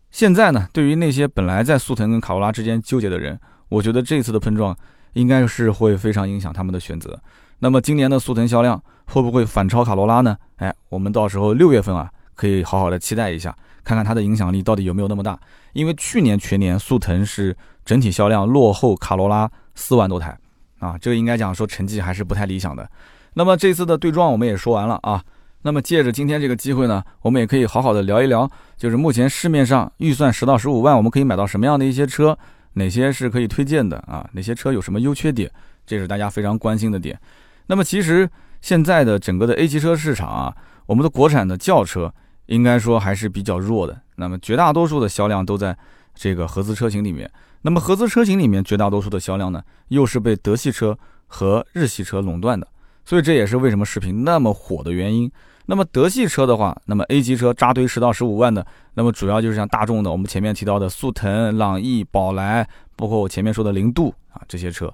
[0.10, 4.74] 现在呢，对于那些本来在速腾跟卡罗拉之间纠结的人，我觉得这次的碰撞
[5.14, 7.20] 应该是会非常影响他们的选择。
[7.60, 10.38] 那么今年的速腾销量会不会反超卡罗拉呢？
[10.58, 13.54] 哎，我们到时候六月份啊，可以好好的期待一下，
[13.86, 15.40] 看看它的影响力到底有没有那么大。
[15.72, 20.38] 因为去年全年速腾是整体销量落后卡罗拉四万多台
[20.80, 22.90] 啊，这个应该讲说成绩还是不太理想的。
[23.36, 25.24] 那么这次的对撞我们也说完了啊，
[25.62, 32.38] 那么借着今天这个机会呢，我们也可以好好的聊一聊，就是目前市面上预算十到十五万，我们可以买到什么样的一些车，
[32.74, 34.28] 哪些是可以推荐的啊？
[34.34, 35.52] 哪些车有什么优缺点？
[35.86, 37.20] 这是大家非常关心的点。
[37.68, 38.30] 那么其实
[38.62, 42.14] 现在的整个的 A 级车市场啊，我们的国产的轿车
[42.48, 44.00] 应该说还是比较弱的。
[44.16, 45.78] 那么绝大多数的销量都在
[46.14, 47.30] 这个合资车型里面。
[47.62, 52.68] 那么合资车型里面绝大多数的销量呢，又是被德系车和日系车垄断的。
[53.04, 55.32] 所以这也是为什么视频那么火的原因。
[55.68, 64.94] 那么德系车的话，那么 A 级车扎堆十到十五万的，那么主要就是像大众的，我们前面提到的速腾、朗逸、宝来，包括我前面说的零度啊这些车。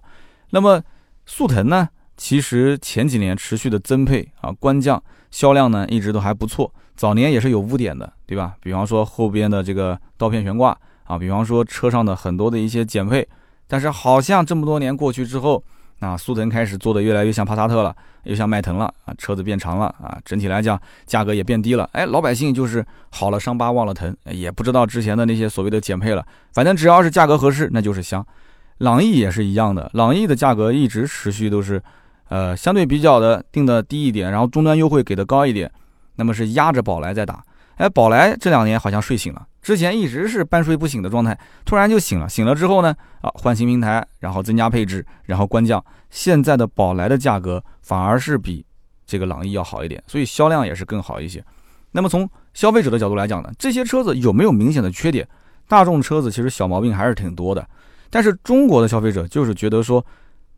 [0.51, 0.81] 那么
[1.25, 6.73] 速腾呢，其实前几年持续的增配啊，官降，销量呢一直都还不错。
[6.95, 8.55] 早年也是有污点的，对吧？
[8.61, 13.27] 比方说后边的这个刀片悬挂啊，比方说车上的很多的一些减配。
[13.67, 15.63] 但是好像这么多年过去之后，
[16.01, 21.89] 啊，速腾开始做的越来越像帕萨特了，又像迈腾了啊，车子变长了啊，整体来讲价格也变低了。
[21.93, 28.25] 哎，老百姓就是好了伤疤忘了疼，也不知道之前的那些所谓的减配了，反正只要是价格合适，那就是香。
[28.79, 31.81] 朗逸也是一样的，朗逸的价格一直持续都是，
[32.27, 35.71] 呃，相对比较的定的低一点，然后终端优惠给的高一点，
[36.21, 37.43] 那么是压着宝来在打。
[37.77, 39.47] 哎，宝来这两年好像睡醒了。
[39.59, 42.29] 之前一直是半睡不醒的状态，突然就醒了。
[42.29, 45.83] 醒了之后呢，啊，换新平台，然后增加配置，然后官降。
[46.11, 48.63] 现在的宝来的价格反而是比
[49.07, 51.43] 这个朗逸要好一点，所以销量也是更好一些。
[51.91, 55.27] 那么从消费者的角度来讲呢，这些车子有没有明显的缺点？
[55.67, 57.67] 大众车子其实小毛病还是挺多的，
[58.11, 60.05] 但是中国的消费者就是觉得说，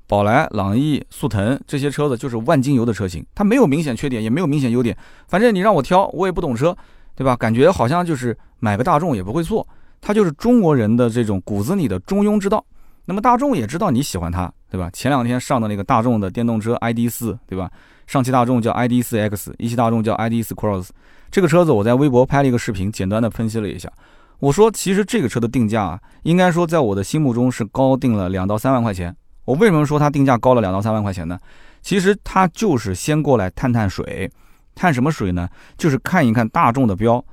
[0.08, 4.96] 宝来、朗逸、速腾这些车子就是万金油的车型，它没有明显缺点，也没有明显优点。
[5.28, 6.76] 反正你让我挑，我也不懂车，
[7.16, 7.36] 对吧？
[7.36, 9.66] 感觉好像就是买个大众也不会错。
[10.02, 12.64] 它就是中国人的这种骨子里的中庸之道。
[13.06, 14.90] 那么大众也知道你喜欢它，对吧？
[14.92, 17.72] 前两天上的那个大众的电动车 ID 四，对吧？
[18.06, 20.90] 上汽大众叫 ID 四 X，一汽大众叫 ID 四 Cross。
[21.32, 23.92] 这个车子我在微博拍了一个视频，简单的分析了一下。
[24.40, 29.16] 我说，其实这个车的定价啊，应该说在我的心目中是高定了两到三万块钱。
[29.46, 31.38] 我为什么说它定价高了两到三万块钱呢？
[31.82, 34.32] 其实它就是先过来探探水，
[34.74, 35.50] 探什么水呢？
[35.78, 37.24] 就是看一看大众的标，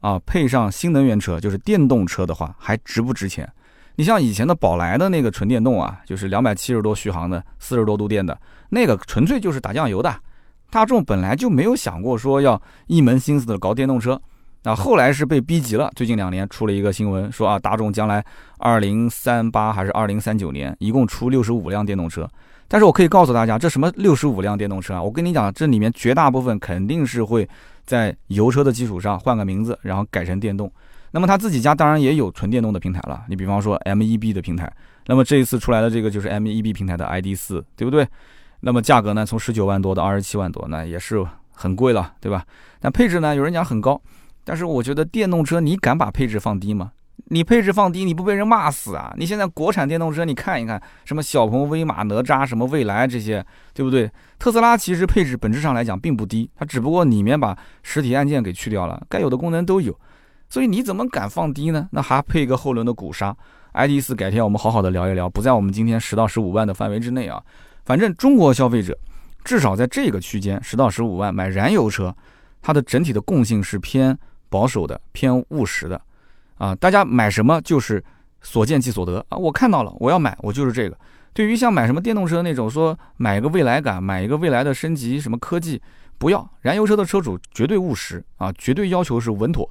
[0.00, 3.50] 啊，配上新能源车，就是电动车的话，还值不值钱？
[3.96, 10.14] 你像以前的宝来的那个纯电动啊，就是两百七十多续航的，四十多度电的那个，纯粹就是打酱油的。
[10.70, 14.20] 大众本来就没有想过说要一门心思的搞电动车，
[14.64, 15.90] 啊，后来是被逼急了。
[15.94, 18.24] 最近两年出了一个新闻，说啊，大众将来
[18.58, 22.28] 二零三八还是二零三九年，一共出六十五辆电动车。
[22.66, 25.02] 但是我可以告诉大家，这什么六十五辆电动车啊？
[25.02, 27.48] 我跟你讲，这里面绝大部分肯定是会
[27.84, 30.70] 在油车的基础上换个名字，然后改成电动。
[31.10, 34.70] 那么他自己家当然也有纯电动的平台了，你比方说 MEB 的平台，
[35.06, 38.06] 那么这一次出来的这个就是 MEB 平台的 ID 四，对不对？
[38.60, 42.44] 那么价格呢，从十九万多到二十七万多，那也是很贵了，对吧？
[42.78, 43.98] 但配置呢，有人讲很高，
[44.48, 46.90] 但是我觉得电动车你敢把配置放低吗？
[47.26, 49.12] 你配置放低，你不被人骂死啊？
[49.18, 54.10] 你现在国产电动车，你看一看，什么小鹏、威马、哪吒，什么蔚来这些，对不对？
[54.38, 59.94] 特斯拉其实配置本质上来讲并不低，它只不过里面把实体按键给去掉了，该有的功能都有。
[60.48, 61.86] 所以你怎么敢放低呢？
[61.92, 63.36] 那还配一个后轮的鼓刹
[63.74, 67.42] ，ID 四改天我们好好的聊一聊，不在我们今天十到十五万的范围之内啊。
[67.84, 68.96] 反正中国消费者
[69.44, 72.16] 至少在这个区间十到十五万买燃油车，
[72.62, 76.00] 它的整体的共性是偏保守的、偏务实的
[76.56, 76.74] 啊。
[76.74, 78.02] 大家买什么就是
[78.40, 79.36] 所见即所得啊。
[79.36, 80.96] 我看到了，我要买，我就是这个。
[81.32, 85.80] 对于像买什么电动车那种，说买一个未来感，买一个未来的升级什么科技，
[86.18, 86.50] 不要。
[86.62, 89.68] 燃油车的车主绝对务实啊，绝对要求是稳妥。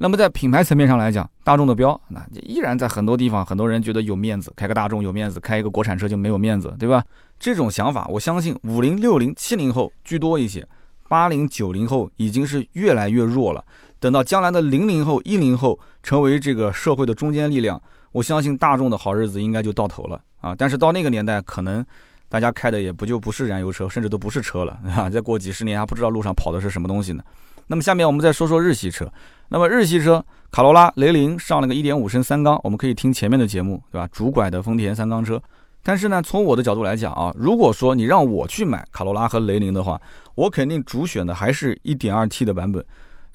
[0.00, 7.02] 那么在品牌层面上来讲，大众的标那依然在很多地方，很多人觉得有面子，开个大众有面子，开一个国产车就没有面子，对吧？
[7.40, 10.64] 这种想法，我相信五零、六零、七零后居多一些，
[11.08, 13.64] 八零、九零后已经是越来越弱了。
[14.00, 17.80] 等到将来的零零后、一零后成为这个社会的中坚力量，
[18.12, 20.54] 我相信大众的好日子应该就到头了啊！
[20.56, 21.84] 但是到那个年代，可能
[22.28, 25.10] 大家开的也不就不是燃油车，甚至都不是车了啊！
[25.10, 27.22] 再过几十年还不知道路上跑的是什么东西呢。
[27.66, 29.10] 那么下面我们再说说日系车。
[29.48, 34.08] 那么日系车，卡罗拉、雷凌上了个1.5升三缸，我们可以听前面的节目，对吧？
[34.12, 35.42] 主拐的丰田三缸车。
[35.82, 40.00] 但是呢，从我的角度来讲啊，如果说你让我去买卡罗拉和雷凌的话，
[40.34, 42.84] 我肯定主选的还是一点二 T 的版本。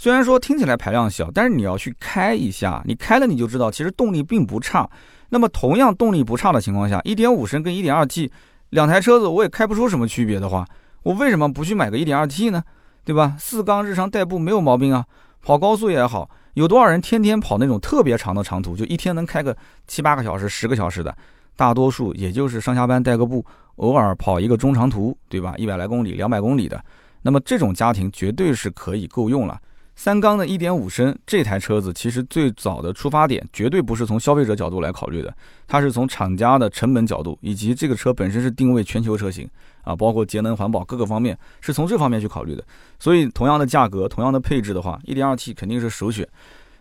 [0.04, 4.86] 虽然说听起来排量小，但是你要去开一下，你开了你就知道，其实动力并不差。
[5.30, 8.30] 那么同样动力不差的情况下，1.5升跟 1.2T
[8.72, 10.68] 两台车子我也开不出什么区别的话，
[11.04, 12.62] 我为什么不去买个 1.2T 呢？
[13.06, 13.38] 对吧？
[13.40, 15.06] 四缸日常代步没有毛病啊，
[15.42, 16.30] 跑高速也好。
[16.56, 19.56] 有多少人天天跑那种特别长的长途，就一天能开个
[19.88, 21.16] 七八个小时、十个小时的？
[21.56, 23.46] 大多数也就是上下班代个步，
[23.78, 25.54] 偶尔跑一个中长途，对吧？
[25.58, 26.84] 一百来公里、两百公里的，
[27.22, 29.58] 那么这种家庭绝对是可以够用了。
[29.96, 35.34] 三缸的1.5升这台车子，其实最早的出发点绝对不是从消费者角度来考虑的，
[35.68, 39.48] 它是从厂家的成本角度，以及这个车本身是定位全球车型
[39.84, 42.64] 啊，包括节能环保各个方面，是从这方面去考虑的。
[43.00, 46.28] 所以同样的价格，同样的配置的话，1.2T 肯定是首选。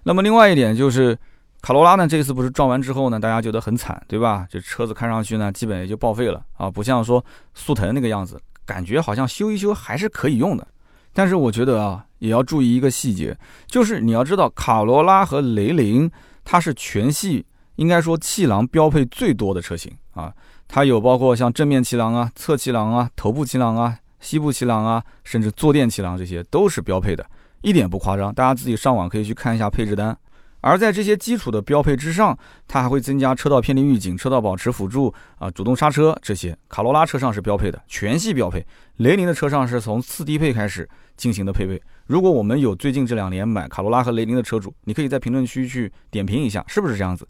[0.05, 1.17] 那么另外一点就是，
[1.61, 4.47] 卡罗拉呢，这次不是撞完之后呢，大家觉得很惨，对吧？
[4.51, 7.23] 这车子看上去呢，基本也就报废了啊，不像说
[7.53, 10.67] 速腾那个样子，感觉好像修一修还是可以用的。
[11.13, 16.11] 但是我觉得啊，也要注意一个细节，就是你要知道，卡罗拉和雷凌，
[16.45, 17.45] 它是全系
[17.77, 20.33] 应该说气囊标配最多的车型啊。
[20.69, 27.27] 它有包括像正面气囊啊、侧气囊啊、头部气囊啊、膝部气囊啊，甚至坐垫气囊，这些都是标配的，
[27.61, 28.33] 一点不夸张。
[28.33, 30.17] 大家自己上网可以去看一下配置单。
[30.65, 36.57] 而在这些基础的标配之上，它还会增加车道偏离预警、车道保持辅助啊、主动刹车这些。
[36.69, 38.65] 卡罗拉车上是标配的，全系标配。
[39.03, 41.81] 雷凌的车上是从次低配开始进行的配备。
[42.07, 47.27] 如果我们有最近这两年买卡罗拉和雷凌的车主，你可以在评论区去点评一下，是不是这样子？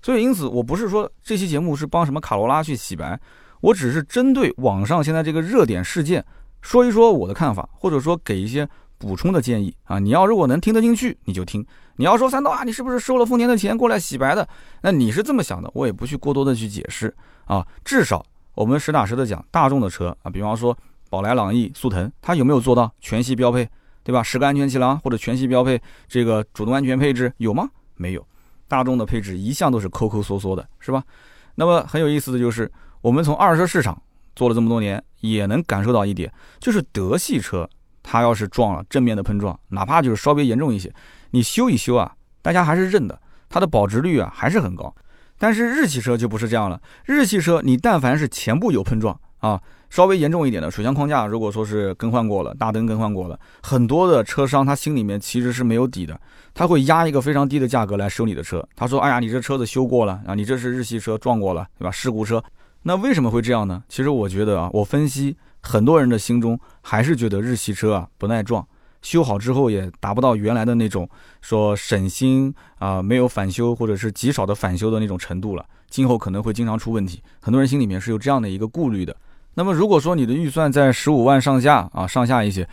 [0.00, 3.18] 所以，因此我不是说这期节目是帮什么卡罗拉去洗白，
[3.60, 6.24] 我只是针对网上现在这个热点事件
[6.62, 9.98] 说一说我的看法，或者说给一些补充的建议啊。
[9.98, 11.66] 你要如果能听得进去，你就听。
[11.96, 14.48] 你要说三刀啊，你是不是收了丰田的钱过来洗白的？
[14.82, 17.12] 那你是这么想的，我也不去过多的去解释
[17.46, 17.66] 啊。
[17.84, 20.76] 至少我们实打实的讲，大众的车啊，比方说
[21.08, 23.68] 宝来、朗逸、速腾，它有没有做到全系标配，
[24.02, 24.22] 对吧？
[24.22, 27.68] 十个安全气囊或者全系标配这个主动安全配置有吗？
[27.94, 28.26] 没有，
[28.68, 31.02] 大众的配置一向都是抠抠缩缩的，是吧？
[31.54, 34.00] 那么很有意思的就是，我们从二手车市场
[34.34, 37.68] 做了这么多年，也能感受到一点，就是德系车
[38.02, 40.92] 它要是撞了正面的碰撞，哪怕就是稍微严重一些，
[41.30, 44.94] 你修一修啊，大家还是认的，它的保值率啊还是很高。
[45.38, 49.60] 但是日系车就不是这样了，日系车你但凡是前部有碰撞啊。
[49.90, 56.20] 稍微严重一点的水箱框架，如果说是更换过了，大灯更换过了，很多的车商他心里面其实是没有底的，
[56.52, 58.66] 他会压一个非常低的价格来收你的车。
[58.74, 61.90] 他说：“哎呀，你这车子修过了啊，你这是日系车撞过了，对吧？
[61.90, 62.42] 事故车。”
[62.82, 63.82] 那为什么会这样呢？
[63.88, 68.66] 其实我觉得啊，我分析很多人的心中还是觉得日系车啊不耐撞，
[69.02, 71.08] 修好之后也达不到原来的那种
[71.40, 77.20] 说省心啊，没有返修或者是极少的返修的那种程度了，今后可能会经常出问题。
[77.40, 79.16] 很多人心里面是有这样的一个顾虑的。
[79.58, 82.68] 那么如果说你的预算在十五万上下啊，上下一些，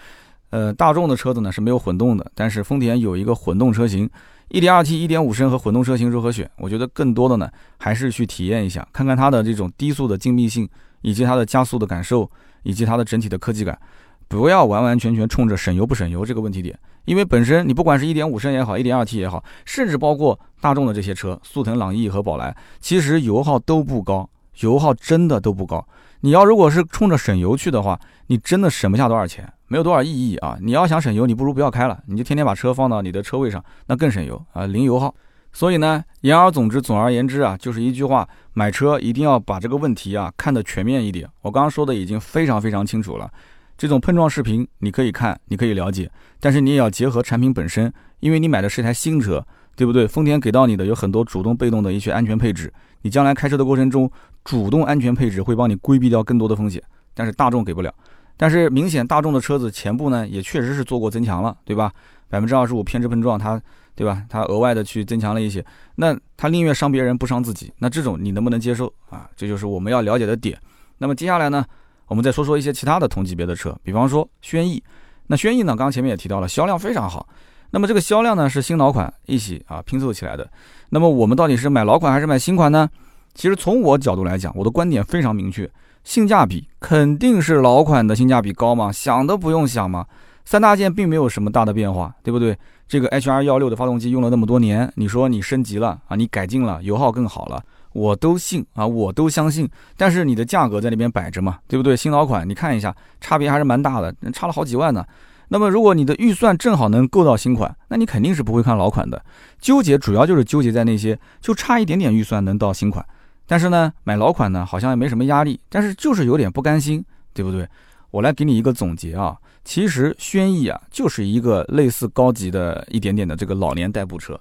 [0.50, 4.10] 呃，大众的车子呢是没有混动的，但是丰田有一个混动车型
[4.50, 6.50] ，1.2T、1.5升和混动车型如何选？
[6.58, 10.68] 我觉得更多的呢还是去体验一下，看看它的这种低速的静谧性，
[11.02, 12.30] 以及它的加速的感受，
[12.64, 13.80] 以及它的整体的科技感，
[14.28, 25.88] 不要完完全全冲着省油不省油这个问题点，因为本身你不管是一点五升也好，1.2T 也好，甚至包括大众的这些车，速腾、朗逸和宝来，其实油耗都不高，油耗真的都不高。
[26.26, 30.58] 你要如果是冲着省油去的话，你真的省不下多少钱，没有多少意义啊！
[30.62, 35.14] 你要想省油，你不如不要开了，你就天天把车放到你的车位上，那更省油啊，零油耗。
[35.52, 41.28] 所以呢，言而总之，总而言之啊，就是一句话：买车一定要把这个问题啊看得全面一点。
[41.42, 43.30] 我刚刚说的已经非常非常清楚了。
[43.78, 46.10] 这种碰撞视频你可以看，你可以了解，
[46.40, 50.08] 但是你也要结合产品本身，因为你买的是一台新车，对不对？
[50.08, 54.10] 丰田给到你的有很多主动、被动的一些安全配置，你将来开车的过程中。
[54.44, 56.82] 主动安全配置会帮你规避掉更多的风险，
[57.14, 57.94] 但是大众给不了。
[58.36, 61.92] 但是明显大众的车子前部呢也确实是做过增强了，对吧？
[62.30, 63.62] 百分之二十五偏置碰撞，它
[63.96, 64.24] 对吧？
[64.28, 65.64] 它额外的去增强了一些，
[65.96, 69.30] 那它宁愿伤别人不伤自己，那这种你能不能接受啊？
[69.36, 70.58] 这就是我们要了解的点。
[70.98, 71.64] 那么接下来呢，
[72.08, 74.84] 我们再说说一些其他的同级别的车，比方说轩逸。
[75.28, 77.28] 那轩逸呢，刚刚前面也提到了，销量非常好。
[77.70, 80.50] 那么这个销量呢是新老款一起啊拼凑起来的。
[80.90, 82.90] 那么我们到底是买老款还是买新款呢？
[83.34, 85.70] 其实从我角度来讲，我的观点非常明确，
[86.04, 90.06] 性价比肯定是老款的性价比高嘛，想都不用想嘛。
[90.46, 92.58] 三大件并没有什么大的变化，对不对？
[92.88, 99.68] 这个 H R 幺六的发动机用了那么多年，你说你升级了啊，你改进了，油耗更好了，我都信啊，我都相信。
[99.96, 101.96] 但是你的价格在那边摆着嘛，对不对？
[101.96, 105.04] 新老款你看一下，差别还是蛮大的，差了好几万呢。
[105.48, 109.24] 那么如果你的预算正好能够到新款，那你肯定是不会看老款的。
[109.60, 113.04] 纠结主要就是纠结在那些就差一点点预算能到新款。
[113.46, 117.04] 但是呢，买老款呢好像也没什么压力，但是就是有点不甘心，
[117.34, 117.68] 对不对？
[118.12, 124.40] 我来给你一个总结啊，其实轩逸啊就是一个类似高级的一点点的这个老年代步车，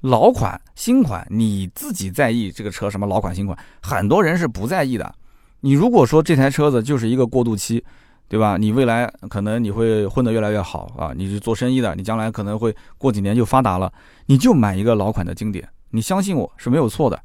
[0.00, 5.14] 老款、新款你自己在意这个车什么老款新款，很多人是不在意的。
[5.60, 7.84] 你如果说这台车子就是一个过渡期，
[8.26, 8.56] 对吧？
[8.56, 13.92] 你未来可能你会混得越来越好啊，你是做生意的，你将来可能会过几年就发达了，
[14.26, 17.20] 你就买一个老款的经典，你相信我是没有错的。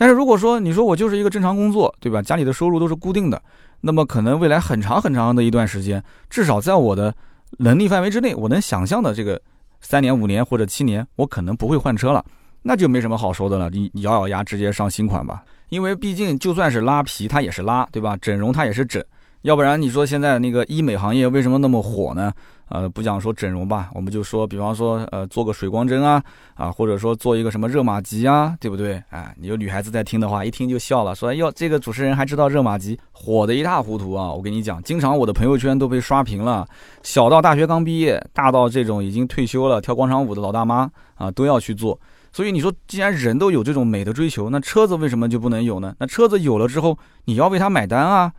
[0.00, 2.22] 但是如果说你说我就是一个正常工作，对吧？
[2.22, 3.42] 家里的收入都是固定的，
[3.80, 7.12] 那么可能未来很长很长的一段时间，至少在我的
[7.58, 9.42] 能力范围之内，我能想象的这个
[9.80, 12.24] 三年、五年或者七年，我可能不会换车了，
[12.62, 13.68] 那就没什么好说的了。
[13.70, 18.16] 你咬咬牙直接上新款吧，因为毕竟就算是拉皮，它也是拉，对吧？
[18.18, 19.04] 整容它也是整，
[19.42, 22.32] 要不然你说现在那个医美行业为什么那么火呢？
[22.68, 26.22] 呃，不讲说整容吧，我们就说，比方说，呃，做个水光针啊，
[26.54, 29.02] 啊，或者说做一个什么热玛吉啊，对不对？
[29.10, 34.30] 哎，你有女孩子在听的话，一听就笑了，说，哎呦，这个主持人还知道热玛吉，火的一塌糊涂啊！
[34.30, 36.66] 我跟你讲，经常我的朋友圈都被刷屏了，
[37.02, 41.98] 小到大学刚毕业，大到这种已经退休了跳广场舞的老大妈啊，都要去做。
[42.30, 45.94] 所以你说，既然人都有这种美的追求，那车子为什么就不能有呢？
[45.98, 48.30] 那车子有了之后，你要为他买单啊，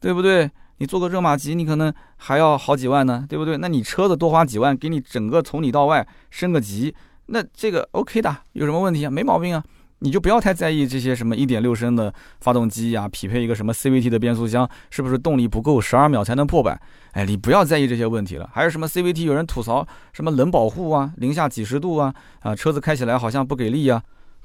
[0.00, 0.48] 对不对？
[0.82, 3.56] 你做个热玛吉，你可能还要好几万呢，对不对？
[3.56, 6.92] 那你车子多花几万，给你整个从里到外升个级，
[7.26, 9.08] 那这个 OK 的，有什么问题啊？
[9.08, 9.62] 没毛病啊！
[10.00, 16.76] 你就不要太在意这些什么一点六升的发动机呀，匹配一个什么 CVT 的变速箱，是不是动力不够，十二秒才能破百？
[17.12, 18.50] 哎，你不要在意这些问题了。
[18.52, 19.22] 还有什么 CVT？
[19.22, 24.02] 有人吐槽什么冷保护啊，零下几十度啊，啊，车子开起来好像不给力啊。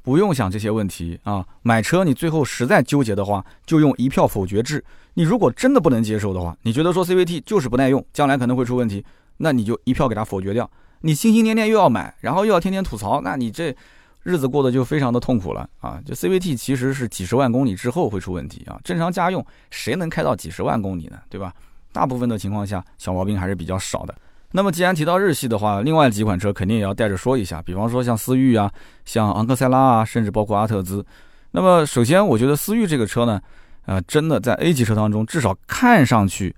[0.08, 1.46] 不用想这些问题啊！
[1.64, 4.82] 买车你最后实在纠结的话，就用一票否决制。
[5.16, 9.04] 你如果真的不能接受的话，你觉得说 CVT 就是不耐用，将来可能会出问题，
[9.36, 10.72] 那你就一票给它否决掉。
[11.02, 13.76] 你心心念念又要买，然后又要天天吐槽，那你这
[14.24, 16.00] 日子过得就非常的痛苦了啊！
[16.06, 21.20] 就 CVT 其实是几十万公里之后会出问题啊，正常家用谁能开到几十万公里呢？
[21.28, 21.54] 对吧？
[21.92, 24.16] 大部分的情况下小毛病还是比较少的。
[24.58, 28.72] 那么既然提到日系的话，另外几款车肯定也要带着说一下，比方说像思域啊，
[29.06, 31.06] 像昂克赛拉啊，甚至包括阿特兹。
[31.52, 33.40] 那么首先，我觉得思域这个车呢，
[33.86, 36.56] 啊，真的在 A 级车当中，至少看上去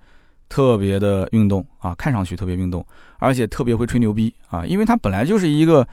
[0.48, 2.82] 特别的运动啊，看上去特别运动，
[3.18, 5.86] 而且特别会吹牛逼啊，因为它本来就是一个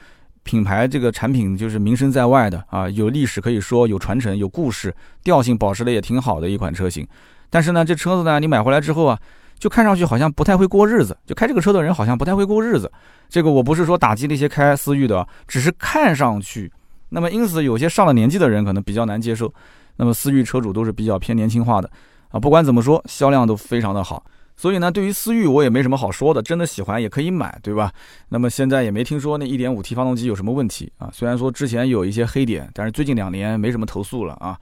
[0.44, 7.06] 品牌，这个产品就是名声在外的啊，有历史可以说，有传承，有故事，调性保持的也挺好的一款车型。
[7.50, 9.18] 但是呢，这车子呢，你买回来之后啊，
[9.58, 12.90] 就看上去好像不太会过日子，就开这个车的人好像不太会过日子。
[13.28, 16.72] 这个我不是说打击那些开思域的，只是看上去。
[17.08, 19.52] 那么因此，有些上了年纪的人可能比较难接受。
[19.96, 21.90] 那么思域车主都是比较偏年轻化的
[22.28, 24.24] 啊，不管怎么说，销量都非常的好。
[24.56, 27.92] 所以呢，对于思域我也没什么好说的，真的喜欢也可以买，对吧？
[28.28, 31.10] 那么现在也没听说那 1.5T 发动机有什么问题啊。
[31.12, 34.58] 虽然说之前有一些黑点，但是最近两年没什么投诉了啊。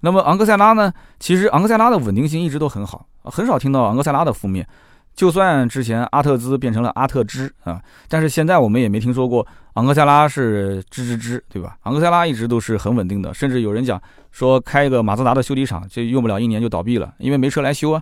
[0.00, 0.92] 那么昂克赛拉呢？
[1.18, 4.66] 其实昂克赛拉的稳定性一直都很好，很少听到昂克赛拉的负面。
[5.14, 11.76] 就算之前阿特兹变成了阿特兹啊，但是现在我们也没听说过昂克赛拉是吱吱吱，对吧？
[11.82, 18.00] 昂克赛拉一直都是很稳定的，甚至有人讲说开一个马自达的修理厂，就用不了一年就倒闭了，因为没车来修啊。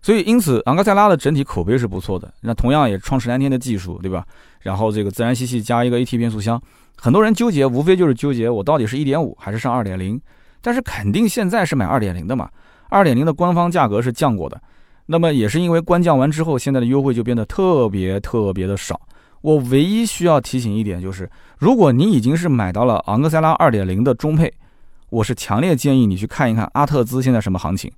[0.00, 2.32] 所以因此昂克赛拉的整体口碑是不错的。
[2.42, 4.24] 那同样也创驰蓝天的技术，对吧？
[4.60, 6.62] 然后这个自然吸气加一个 AT 变速箱，
[6.96, 10.20] 很多人纠结，无非就是纠结我到底是一点五还是上二点零。
[10.62, 12.48] 但是肯定现在是买二点零的嘛，
[12.88, 14.58] 二点零的官方价格是降过的。
[15.06, 18.98] 那么也是因为官降完之后，现在的优惠就变得特别特别的少。
[19.40, 24.50] 我唯一需要提醒一点就是，如果你已经是买到了昂克赛拉2.0的中配，
[25.10, 27.90] 我是强烈建议你去看一看阿特兹现在什么行情。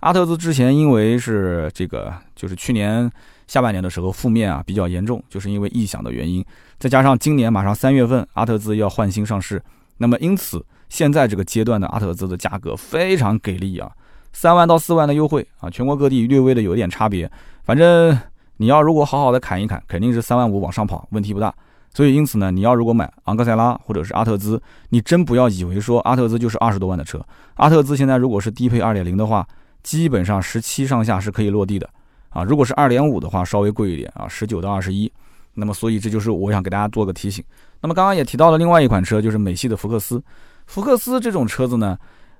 [0.00, 3.10] 阿特兹之前因为是这个，就是去年
[3.46, 6.42] 下半年的时候负面啊比较严重，就是因为异响的原因，
[6.78, 9.62] 再加上今年马上三月份阿特兹要换新上市，
[9.98, 13.90] 那么因此现在这个阶段的阿特兹的价格非常给力啊。
[14.32, 17.30] 三万到四万的优惠啊，全国各地略微的有一点差别，
[17.64, 18.18] 反正
[18.58, 21.54] 你要如果好好的砍一砍，肯定是三万五往上跑，问题不大。
[21.94, 24.60] 所以因此呢，你要如果买昂克赛拉或者是阿特兹，
[24.90, 27.18] 你真不要以为说阿特兹就是二十多万的车。
[27.54, 29.46] 阿特兹现在如果是低配二点零的话，
[29.82, 31.88] 基本上十七上下是可以落地的
[32.28, 32.44] 啊。
[32.44, 35.10] 如果是二点五的话，稍微贵一点啊，十九到二十一。
[35.54, 37.42] 那么所以这就是我想给大家做个提醒。
[37.80, 40.22] 那么刚刚也提到了另外一款车，就是美系的福克斯。
[40.66, 41.96] 福克斯这种车子呢。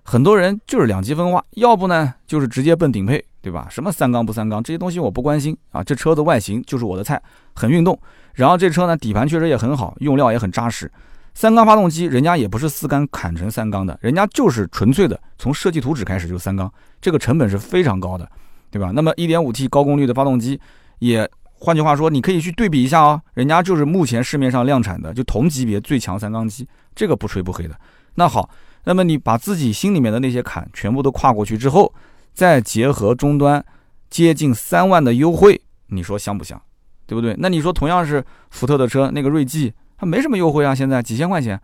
[0.08, 3.66] 很多人就是两极分化，要不呢就是直接奔顶配，对吧？
[3.68, 5.82] 什么三缸不三缸这些东西我不关心啊。
[5.82, 7.20] 这车的外形就是我的菜，
[7.56, 7.98] 很运动。
[8.34, 10.88] 然后这车呢底盘确实也很好，用料也很扎实。
[11.34, 18.30] 三缸发动机人家也不是四缸砍成三缸的，人家就是纯粹的从设计图纸开始就三缸，这个成本是非常高的，
[18.70, 18.92] 对吧？
[18.94, 20.60] 那么 1.5T 高功率的发动机
[21.00, 26.64] 也，换句话说，你可以去对比一下哦，人家就是目前市面上量产的就同级别最强三缸机，
[26.94, 27.74] 这个不吹不黑的。
[28.16, 28.50] 那好。
[28.88, 31.92] 那么你把自己心里面的那些坎全部都跨过去之后，
[32.32, 33.64] 再结合终端
[34.08, 36.60] 接近三万的优惠，你说香不香？
[37.04, 37.34] 对不对？
[37.38, 41.60] 那你说同样是福特的车，那个锐际它没什么优惠啊，现在几千块钱，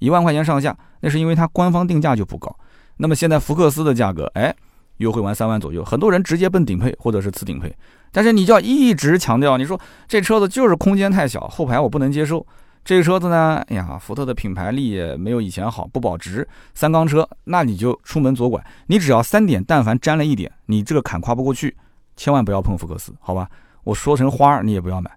[0.00, 2.54] 一万块钱上下，那是因为它官方定价就不高。
[2.98, 4.54] 那么现在福克斯的价格，哎，
[4.98, 7.74] 优惠完三万左右，很多人直接奔顶配或者是次顶配，
[8.12, 12.46] 但是你就要一直强调，你说这车子就是空间太小，后排我不能接受。
[12.86, 16.46] 这个车子呢，哎呀，福特的品牌力也没有以前好，不保值。
[16.72, 18.64] 三缸车，那你就出门左拐。
[18.86, 21.76] 你只要三点，但凡沾了一点，你这个坎跨不过去，
[22.16, 23.50] 千万不要碰福克斯，好吧？
[23.82, 25.10] 我说成花儿，你也不要买。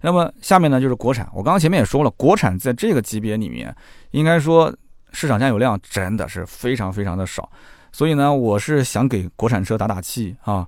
[0.00, 1.28] 那么下面呢，就是国产。
[1.34, 3.76] 我刚刚前面也说了，国产在这个级别里面，
[4.12, 4.74] 应该说
[5.12, 7.52] 市场占有量真的是非常非常的少。
[7.92, 10.66] 所以呢，我是想给国产车打打气啊，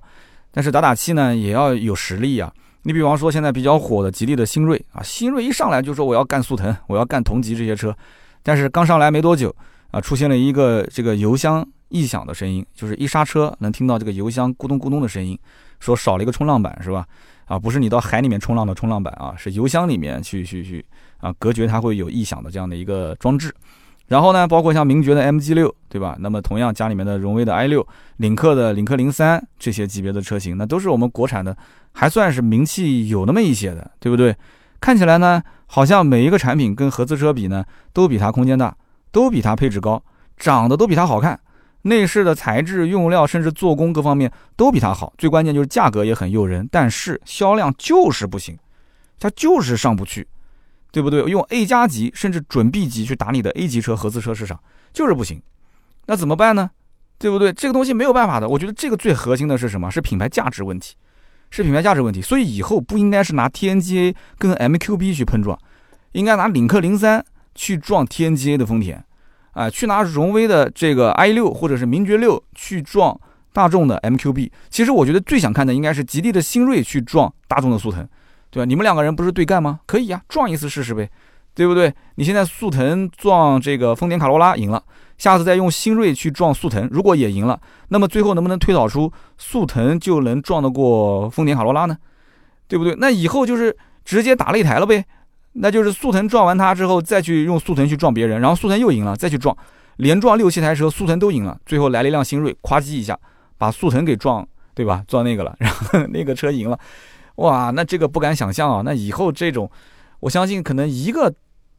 [0.51, 2.53] 但是打打气呢，也要有实力啊。
[2.83, 7.95] 你比方说现在比较火的吉利的新锐啊，新锐一上来就说我要干速腾，我要干同级这些车，
[8.41, 9.55] 但是刚上来没多久
[9.91, 15.37] 啊，出现了一个这个油箱异响的声音，就是一刹车能听到这个油箱咕咚咕咚的声音，
[15.79, 17.05] 说少了一个冲浪板是吧？
[17.45, 20.85] 啊，不是你到海里面冲浪的冲浪板啊，是油箱里面去去去
[21.19, 23.53] 啊隔绝它会有异响的这样的一个装置。
[24.07, 26.15] 然后呢，包括像名爵的 MG 六，对吧？
[26.19, 27.85] 那么同样家里面的荣威的 i 六、
[28.17, 31.55] 领克的领克零三这些级别的车型，那都是我们国产的，
[31.93, 34.35] 还算是名气有那么一些的，对不对？
[34.81, 38.75] 看起来呢，好像每一个产品跟合资车比呢，都比它空间大，
[39.11, 40.03] 都比它配置高，
[40.35, 41.39] 长得都比它好看，
[41.83, 48.57] 内饰的材质、用料甚至做工各方面都比它好，最关键就是价格也很诱人，但是销量就是不行，
[49.17, 50.27] 它就是上不去。
[50.93, 51.23] 对不对？
[51.23, 54.59] 用 A 加级甚至准 B 级去打你的 A 级车合资车市场
[54.93, 55.41] 就是不行，
[56.05, 56.69] 那怎么办呢？
[57.17, 57.51] 对不对？
[57.51, 58.47] 这个东西没有办法的。
[58.47, 59.89] 我觉得这个最核心的是什么？
[59.89, 60.93] 是品牌价值问题，
[61.49, 62.21] 是品牌价值问题。
[62.21, 65.57] 所以以后不应该是拿 TNGA 跟 MQB 去碰撞，
[66.11, 67.25] 应该拿领克零三
[67.55, 69.03] 去撞 TNGA 的丰田，
[69.53, 73.19] 啊，去拿荣威的这个 i 六或者是名爵六去撞
[73.51, 74.51] 大众的 MQB。
[74.69, 78.07] 其实我觉得最想看的应该是吉利的新锐去撞大众的速腾。
[78.53, 78.65] 对吧？
[78.65, 79.79] 你们两个人不是对干吗？
[79.87, 81.09] 可以呀，撞一次试试呗，
[81.55, 81.91] 对不对？
[82.15, 84.83] 你现在速腾撞这个丰田卡罗拉赢了，
[85.17, 91.97] 下次再用新锐去撞速腾，如果也赢了，那么最后能不能推导出速腾就能撞得过丰田卡罗拉呢？
[92.67, 92.95] 对不对？
[92.99, 93.75] 那以后就是
[94.05, 95.03] 直接打擂台了呗。
[95.55, 99.55] 那就是速腾撞完它之后，再去用速腾去撞别人，然后速腾又赢了，再去撞，
[99.97, 103.15] 连撞六七台车，速腾都赢了，最后来了一辆新锐，咵叽一下
[103.59, 105.03] 把速腾给撞，对吧？
[105.07, 106.79] 撞那个了，然后那个车赢了，
[107.35, 108.81] 哇，那这个不敢想象啊。
[108.83, 109.69] 那以后这种，
[110.19, 111.33] 我相信可能一个。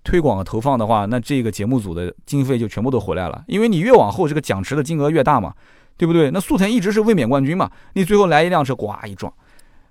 [0.07, 5.55] 推广投放的话，那这个节目组的经费就全部都回来了，因为你越往后这个奖池的金额越大嘛，
[5.96, 6.30] 对不对？
[6.30, 9.32] 那速腾一直是卫冕冠军嘛，你最后来一辆车，呱一撞，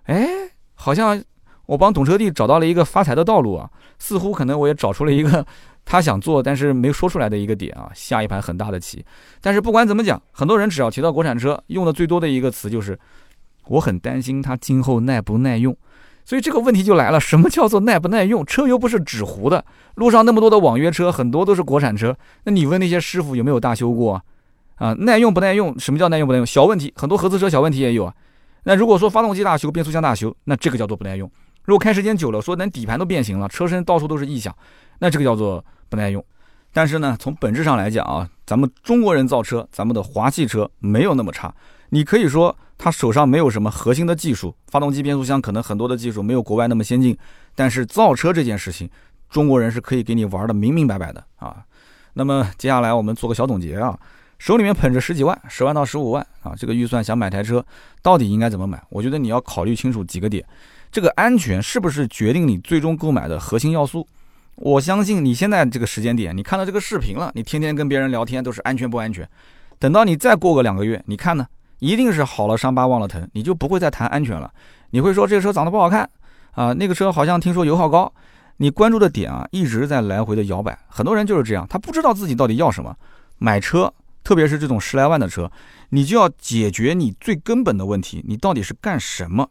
[0.03, 0.29] 哎，
[0.75, 1.19] 好像
[1.65, 5.43] 我帮懂车帝找到了一个发财的道路啊，似乎可能我也找出了一个
[5.83, 9.03] 他想做但是没说出来的一个点啊，下一盘很大的棋。
[9.41, 12.99] 但是不管怎么讲，很多人只要提到国产车，用的最多的一个词就是，
[13.67, 15.75] 我很担心它今后耐不耐用。
[16.25, 18.45] 所以这个问题就来了，什么叫做耐不耐用？
[18.45, 22.15] 车又不是纸糊的，路上那么多的网约车，很多都是国产车。
[22.45, 24.21] 那你问那些师傅有没有大修过？
[24.75, 25.77] 啊，耐用不耐用？
[25.77, 26.45] 什么叫耐用不耐用？
[26.45, 28.13] 小问题，很多合资车小问题也有啊。
[28.63, 31.29] 那如果说发动机大修、变速箱大修，那这个叫做不耐用。
[31.65, 34.55] 如果开时间久了，说连底盘都变形了，车身到处都是异响，
[34.99, 36.23] 那这个叫做不耐用。
[36.71, 41.53] 但是呢，从本质上来讲啊，咱们中国人造车，咱们的华系车没有那么差。
[41.93, 47.15] 你可以说他手上没有什么核心的技术，发动机、变速箱可能很多的技术没有国外那么先进，
[47.53, 48.89] 但是造车这件事情，
[49.29, 51.63] 中国人是可以给你玩的明明白白的啊。
[52.13, 53.95] 那么接下来我们做个小总结啊，
[54.39, 57.63] 手里面捧着十几万、十万到十五万啊，这个预算想买台车，
[58.01, 58.81] 到底应该怎么买？
[58.89, 60.43] 我觉得你要考虑清楚几个点，
[60.91, 64.07] 这个安全是不是决定你最终购买的核心要素？
[64.55, 69.29] 我相信你现在这个时间点，你看到这个视频了，你天天跟别人聊天都是安全不安全？
[69.77, 71.45] 等到你再过个两个月，你看呢？
[71.83, 74.49] 一定是好了伤疤忘了疼，你就不会再谈安全了。
[74.91, 76.09] 你会说这个车长得不好看
[76.51, 78.09] 啊，那个车好像听说油耗高。
[78.55, 80.79] 你关注的点啊一直在来回的摇摆。
[80.87, 82.95] 很多人就是这样，他不知道自己到底要什么。
[83.37, 85.51] 买车，特别是这种十来万的车，
[85.89, 89.49] 你就要解决你最根本的问题：你到底是干什么？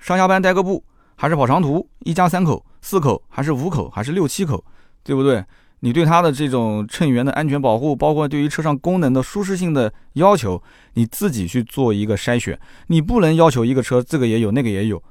[0.00, 0.82] 上下班代个步，
[1.16, 1.86] 还是跑长途？
[1.98, 4.64] 一家三口、四口，还是五口，还是六七口？
[5.02, 5.44] 对不对？
[5.84, 10.62] 你对它的这种乘员的安全保护，包括对于车上功能的舒适性的要求，
[10.94, 12.58] 你自己去做一个筛选。
[12.86, 15.02] 你不能要求一个车这个也有那个也有，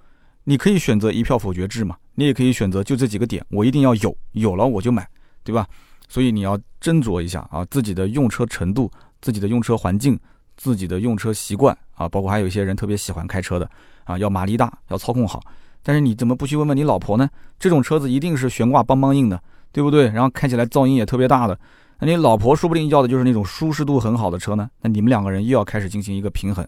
[0.46, 5.08] 你可以选择一票否决制嘛，你也可以选择就这几个点，我一定要有，有了我就买，
[5.44, 5.68] 对吧？
[6.10, 8.90] 所以你要斟酌一下啊，自己的用车程度、
[9.22, 10.20] 自己的用车环境、
[10.58, 13.70] 自己的用车习惯啊，包括还有一些人特别喜欢开车的
[14.06, 15.40] 啊，要马力大，要操控好。
[15.84, 17.30] 但是你怎么不去问问你老婆呢？
[17.60, 19.40] 这种车子一定是悬挂梆梆硬的。
[19.74, 20.06] 对不对？
[20.12, 21.60] 然后开起来噪音也特别大的，
[22.00, 24.70] 那你老婆说不定要的就是那种舒适度很好的车呢。
[24.82, 26.66] 那你们两个人又要开始进行一个平衡。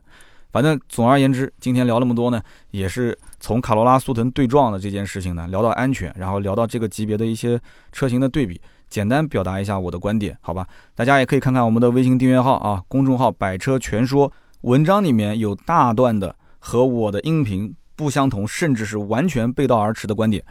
[0.51, 2.41] 反正总而言之，今天聊那么多呢，
[2.71, 7.59] 也是从卡罗拉、速腾对撞的这件事情呢，聊到安全，然后聊到这个级别的一些
[7.91, 10.65] 车型的对比，简单表达一下我的观点，好吧？
[10.95, 14.31] 大家也可以看看我们的微信订阅号啊，公众号“百车全说”，
[14.61, 20.41] 文章里面有大段的和我的音频不相同，甚至是完全背道而驰的观点。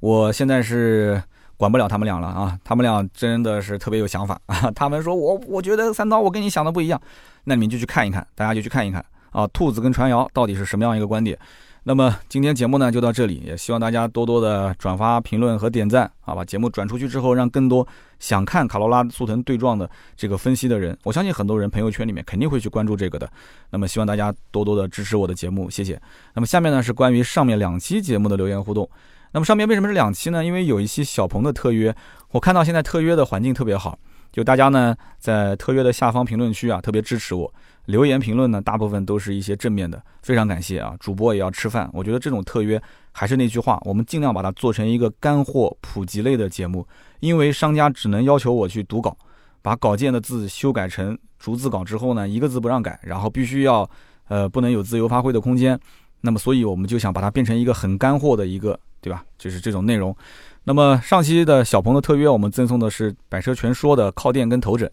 [0.00, 1.22] 我现在是。
[1.56, 2.58] 管不了他们俩了啊！
[2.64, 4.70] 他们俩真的是特别有想法 啊！
[4.72, 7.00] 他们说我，我觉得三刀我跟你想的不一样，
[7.44, 9.46] 那你们就去看一看，大家就去看一看啊！
[9.48, 11.38] 兔子跟传谣到底是什么样一个观点？
[11.86, 16.34] 那么今天节目呢就到这里，也希望大家多多的转发、评论和点赞啊！
[16.34, 17.86] 把节目转出去之后，让更多
[18.18, 23.28] 想看卡罗拉、速腾对撞的这个分析的人，我相信很多人朋友圈里面肯定会去关注这个的。
[23.68, 26.00] 那么希望大家多多的支持我的节目，谢谢。
[26.32, 28.88] 那么下面呢是关于上面两期节目的留言互动。
[29.34, 30.44] 那么上面为什么是两期呢？
[30.44, 31.92] 因为有一期小鹏的特约，
[32.30, 33.98] 我看到现在特约的环境特别好，
[34.30, 37.52] 就大家呢在特约的下方评论区啊特别支持我，
[37.86, 40.94] 留言评论呢大部分都是一些正面的，非常感谢啊！
[41.00, 42.80] 主播也要吃饭，我觉得这种特约
[43.10, 46.86] 还是那句话，我们尽量把它做成一个干货普及类的节目，
[47.18, 49.18] 因为商家只能要求我去读稿，
[49.60, 53.90] 把稿件的字修改成逐字稿之后呢，一个字不让改，然后必须要
[54.28, 55.76] 呃不能有自由发挥的空间，
[56.20, 58.78] 那么所以我们就想把它变成一个很干货的一个。
[59.04, 59.22] 对吧？
[59.36, 60.16] 就是这种内容。
[60.62, 64.90] 那么上期的小鹏的特约，我们赠送的是百车全说的靠垫跟头枕。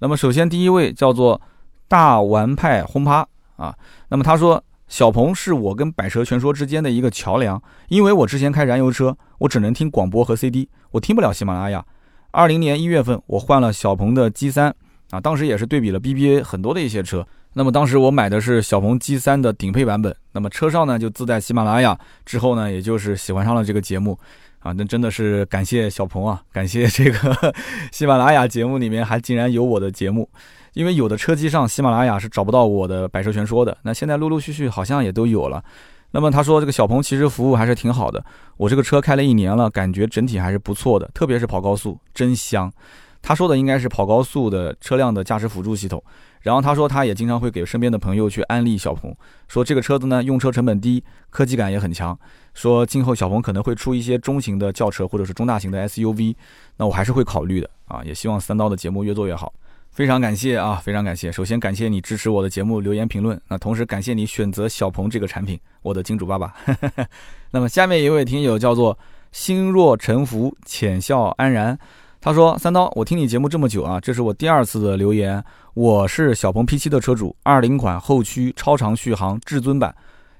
[0.00, 1.40] 那么首先第一位叫做
[1.88, 3.74] 大玩派轰趴啊。
[4.10, 11.82] 那么他说小鹏是我跟百车全说之间的一个桥梁，因为我之前开燃油车，我只能听广播和 CD，我听不了喜马拉雅。
[12.30, 14.74] 二零年一月份我换了小鹏的 G 三
[15.08, 17.26] 啊，当时也是对比了 BBA 很多的一些车。
[17.56, 21.96] 那么当时我买的是小鹏 G3 的顶配版本，那么车上呢就自带喜马拉雅，
[22.26, 24.18] 之后呢也就是喜欢上了这个节目，
[24.58, 27.54] 啊，那真的是感谢小鹏啊，感谢这个
[27.92, 30.28] 喜马拉雅节目里面还竟然有我的节目，
[30.72, 35.62] 因为有的车机上喜马拉雅是找不到我的百车全说的，那现在陆陆续续好像也都有了。
[36.10, 38.24] 那么他说这个小鹏其实服务还是挺好的，
[38.56, 42.72] 我这个车开了一年了，感觉整体还是不错的，特别是跑高速真香。
[43.22, 46.02] 他说的应该是跑高速的车辆的驾驶辅助系统。
[46.44, 49.16] 然后他说，他也经常会给身边的朋友去安利小鹏，
[49.48, 52.16] 说这个车子呢用车成本低，科技感也很强。
[52.52, 56.36] 说今后小鹏可能会出一些中型的轿车或者是中大型的 SUV，
[56.76, 58.02] 那我还是会考虑的啊。
[58.04, 59.52] 也希望三刀的节目越做越好。
[59.90, 61.32] 非常感谢啊，非常感谢。
[61.32, 66.54] 首先感谢你支持我的节目留言评论，那同时感谢你选择小鹏这个产品，我的金主爸爸。
[67.52, 68.98] 那么下面一位听友叫做
[69.32, 71.78] 心若沉浮，浅笑安然。
[72.24, 75.44] 他说：“三刀，我听你节目这么久啊，这是我第二次的留言。
[75.74, 79.94] 我是小鹏 P7 的车主，二零款后驱超长续航至尊版，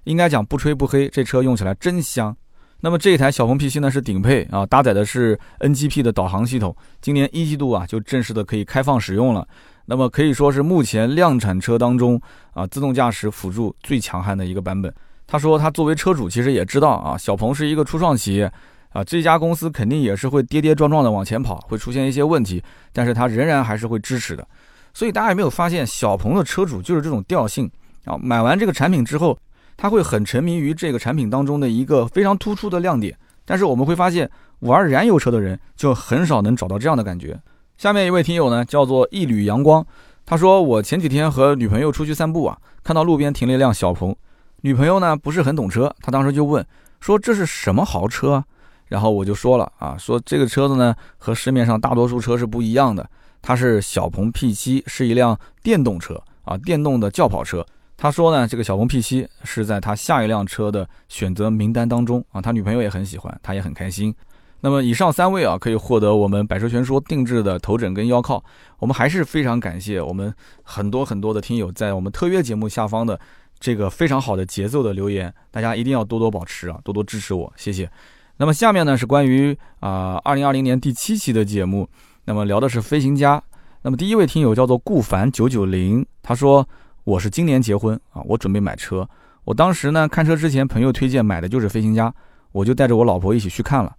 [0.05, 2.35] 应该讲不吹不黑，这车用起来真香。
[2.81, 9.47] 那么这一台小鹏 P7 呢是顶配啊，搭载的是 NGP 的导航系统，今年一季度啊就正式的可以开放使用了。
[9.85, 12.19] 那么可以说是目前量产车当中
[12.55, 14.91] 啊自动驾驶辅助最强悍的一个版本。
[15.27, 18.51] 他说他作为车主其实也知道啊，小鹏是一个初创企业。”
[18.95, 24.47] 啊，这家公司肯定也是会跌跌撞撞的往前跑，会出现一些问题，但是它仍然还是会支持的。
[24.95, 27.69] 所以大家有没有发现，小鹏的车主就是这种调性
[28.05, 28.17] 啊？
[28.17, 29.37] 买完这个产品之后，
[29.77, 33.19] 他会很沉迷于这个产品当中的一个非常突出的亮点。
[33.45, 34.31] 但是我们会发现，
[34.61, 37.37] 玩燃油车的人就很少能找到这样的感觉。
[37.77, 39.85] 下面一位听友呢，叫做一缕阳光，
[40.25, 44.15] 他说我前几天和女朋友出去散步啊，看到路边停了一辆小鹏，
[44.61, 46.65] 女朋友呢不是很懂车，她当时就问
[47.01, 48.45] 说这是什么豪车啊？
[48.87, 53.09] 然后我就说了啊，说这个车子呢和市面上大多数车是不一样的，
[53.43, 57.65] 它是小鹏 P7，是一辆电动车啊，电动的轿跑车。
[57.97, 64.15] 他说呢，这个小鹏 P7 是在他下一辆车的选择名单当中啊，他女朋友也很喜欢，他也很开心。
[64.61, 68.43] 那么以上三位啊，可以获得我们百车全说定制的头枕跟腰靠。
[68.79, 73.19] 我们还是非常感谢我们很多很多的听友在我们特约节目下方的
[73.61, 77.89] 这个非常好的节奏的留言，大家一定要多多保持啊，多多支持我，谢谢。
[78.37, 81.89] 那么下面呢是关于啊二零二零年第七期的节目，
[82.25, 83.43] 那么聊的是飞行家。
[83.83, 86.67] 那么第一位听友叫做顾凡九九零，他说
[87.05, 89.09] 我是今年结婚啊，我准备买车。
[89.45, 92.13] 我当时呢看车之前，朋友推荐买的就是飞行家，
[92.51, 93.95] 我就带着我老婆一起去看了。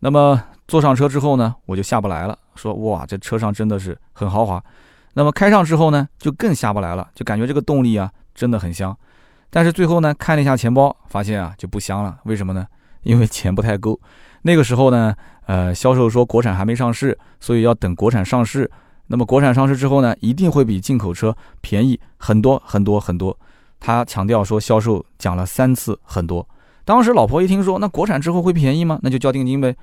[0.00, 4.62] 那么坐上车之后呢，我就下不来了，说哇这车上真的是很豪华。
[5.14, 8.94] 那么开上之后呢，就更下不来了，就感觉这个动力啊真的很香。
[9.50, 12.66] 但是最后呢看了一下钱包，发现啊就不香了，为什么呢？
[13.08, 13.98] 因为钱不太够，
[14.42, 15.14] 那个时候呢，
[15.46, 18.70] 呃，销售说国产还没上市，所以要等国产上市。
[19.06, 23.34] 那么国产上市之后呢，一定会比进口车便宜很多很多很多。
[23.80, 26.46] 他强调说，销售讲了三次很多。
[26.84, 28.98] 当时老婆一听说，那国产之后会便宜吗？
[29.02, 29.74] 那就交定金呗。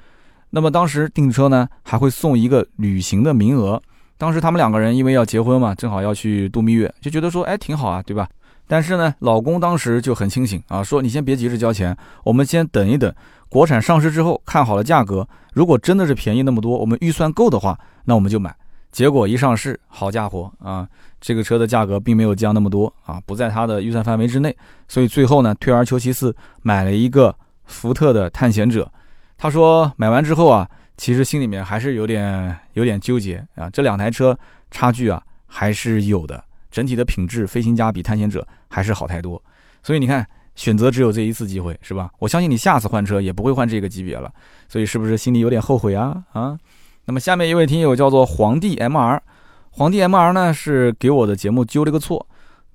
[0.51, 3.81] 那么当时订车呢，还会送一个旅行的名额。
[4.19, 8.29] 当时他们两个人因为要结婚嘛，正好要去度蜜月，就觉得说，哎，挺好啊，对吧？
[8.67, 13.13] 但是呢，老公当时就很清醒啊，说你先别急着交钱，我们先等一等，
[13.47, 18.55] 国产上市之后看好了价格，如果真的是便宜那么多，我们预算够的话，那我们就买。
[18.91, 20.87] 结果一上市，好家伙啊，
[21.19, 24.55] 这个车的价格并没有降那么多啊，不在他的预算范围之内，
[24.87, 27.35] 所以最后呢，退而求其次，买了一个
[27.65, 28.89] 福特的探险者。
[29.37, 34.37] 他说买完之后啊，其实心里面还是有点有点纠结啊，这两台车
[34.71, 36.41] 差距啊还是有的。
[36.75, 39.41] 整体的品质，飞行家比探险者还是好太多，
[39.81, 42.11] 所以你看，选择只有这一次机会，是吧？
[42.19, 44.29] 我相信你下次换车也不会换这个级别了，
[44.67, 46.21] 所以是不是心里有点后悔啊？
[46.33, 46.57] 啊？
[47.05, 49.17] 那么下面一位听友叫做皇帝 MR，
[49.69, 52.27] 皇帝 MR 呢是给我的节目纠了个错，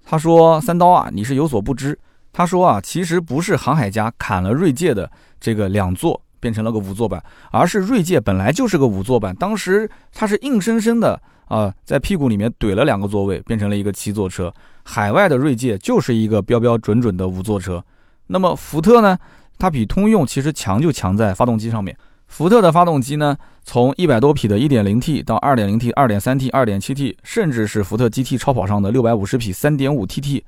[0.07, 1.99] 他说三刀啊，你是有所不知，
[2.33, 11.21] 他说啊，其实不是航海家砍了锐界的这个两座变成了个五座版，而是锐界本来就是个五座版，当时它是硬生生的。
[11.51, 14.55] 啊，在屁股里面怼了两个座位，变成了一个七座车。
[14.85, 17.85] 海外的锐界就是一个标标准准的五座车。
[18.29, 19.19] 那么福特呢？
[19.59, 21.95] 它比通用其实强就强在发动机上面。
[22.29, 30.45] 福特的发动机呢，从一百多匹的 1.0T 到 2.0T、2.3T、2.7T，甚至是福特 GT 超跑上的650匹 3.5TT，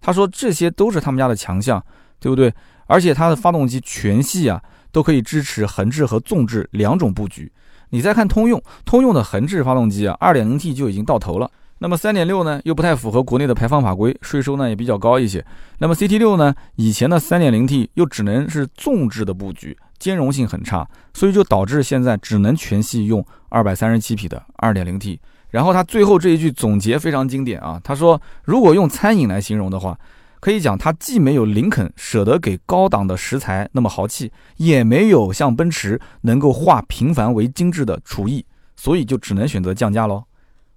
[0.00, 1.80] 他说这些都是他们家的强项，
[2.18, 2.52] 对不对？
[2.86, 7.50] 而且它的发动机全系啊都可以支持横置和纵置两种布局。
[7.90, 11.50] 你再看通用，通用的横置发动机啊，2.0T 就已经到头了。
[11.78, 15.44] 那么3.6呢，又不太符合国内的排放法规，税收呢也比较高一些。
[15.78, 25.18] 那么 CT6 呢，以前的 3.0T 又只能是纵置的布局，兼容性很差，所以就导致现在只能全系用237匹的 2.0T。
[25.48, 29.98] 然后他最后这一句总结非常经典啊，他说如果用餐饮来形容的话。
[30.40, 40.24] 可以讲，它既没有林肯舍得给高档的食材那么豪气，也没有像奔驰能够化平凡为精致的厨艺，所以就只能选择降价喽。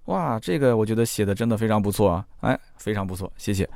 [0.06, 3.66] 哇，这个我觉得写的真的非常不错啊，哎，非常不错，谢谢。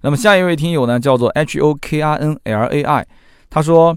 [0.00, 3.06] 那么下一位听友呢，叫做 H O K R N L A I，
[3.48, 3.96] 他说：“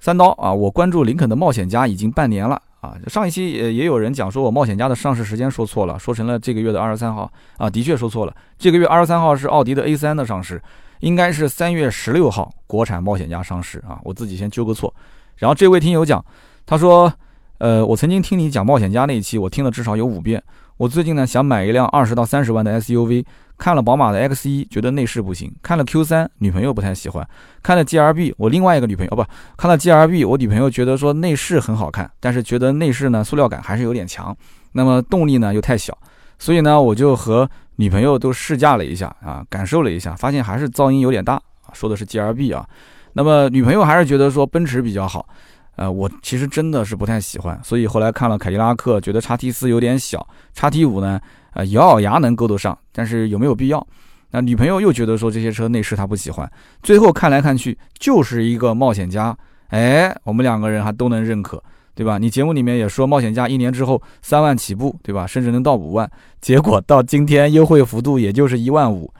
[0.00, 2.96] 三刀啊，我关注林肯的冒险家已经半年了啊。
[3.06, 10.60] 上一期也也有人讲说我冒险家的上市时间说错了，说成了这个月的二十三号啊，的确说错了，这个月二十三号是奥迪的 A 三的上市，
[11.00, 14.92] 应该是三月十六号国产冒险家上市啊，我自己先纠个错。
[15.36, 16.24] 然后这位听友讲，
[16.66, 17.12] 他说，
[17.58, 20.42] 呃，我曾经听你讲冒险家那一期，我听了至少有五遍。
[20.76, 23.24] 我最近呢想买一辆二十到三十万的 SUV。
[23.56, 27.24] 看了宝马的 X 一，觉得内饰不行；看了 Q 三，女朋友不太喜欢；
[27.60, 29.24] 看了 G R B，我另外一个女朋友哦不，
[29.56, 34.36] 看了 G R B，我女朋友觉得说内饰很好看，但是觉得内饰呢塑料感还是有点强，
[34.70, 35.98] 那么动力呢又太小，
[36.38, 41.72] 所以呢我就和女朋友都试驾了一下啊，感受了一下，发现还是噪音有点大啊。
[41.72, 42.66] 说的是 G R B 啊，
[43.12, 45.28] 那么女朋友还是觉得说奔驰比较好，
[45.76, 51.20] 呃，我其实真的是不太喜欢，所以后来看了凯迪拉克，觉得叉 T 四有点小，叉 T 五呢。
[51.54, 53.84] 呃，咬咬牙能够得上，但是有没有必要？
[54.30, 56.48] 那女朋友又觉得说这些车内饰她不喜欢，
[56.82, 59.36] 最后看来看去就是一个冒险家。
[59.68, 61.60] 哎，我们两个人还都能认可，
[61.98, 62.16] 对吧？
[62.16, 65.26] 你节目里面也说冒险家一年之后三万起步，对吧？
[65.26, 66.08] 甚至能到五万，
[66.40, 69.12] 结果到今天优惠幅度也就是一万五，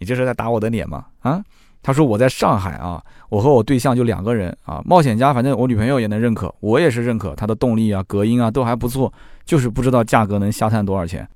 [0.00, 1.04] 你这是在打我的脸吗？
[1.20, 1.40] 啊？
[1.84, 9.12] 他说我在上海啊，我和我对象就两个人啊，冒险家反正我女朋友也能认可，我也是认可它的动力啊、隔音啊都还不错，
[9.44, 11.28] 就是不知道价格能下探多少钱。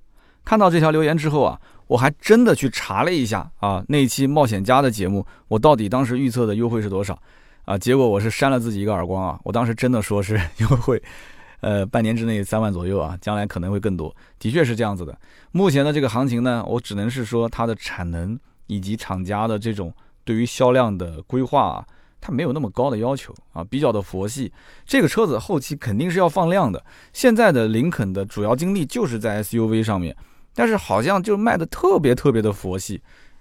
[0.44, 7.16] 看到这条留言之后啊，我还真的去查了一下啊，那一期冒险家的节目，我到底当时预测的优惠是多少
[7.64, 7.78] 啊？
[7.78, 9.40] 结果我是扇了自己一个耳光啊！
[9.44, 11.02] 我当时真的说是优惠，
[11.60, 15.18] 呃，半年之内三万左右啊，将来可能会更多，的确是这样子的。
[15.52, 19.92] 目前的这个行情呢，我只能是说它的产能以及厂家的这种
[20.24, 21.86] 对于销量的规划啊，
[22.20, 24.52] 它没有那么高的要求啊，比较的佛系。
[24.84, 26.84] 这个车子后期肯定是要放量的。
[27.12, 30.16] 现在的林肯的主要精力就是在 SUV 上面。
[30.52, 33.00] 但是好像就卖的特别特别的佛系，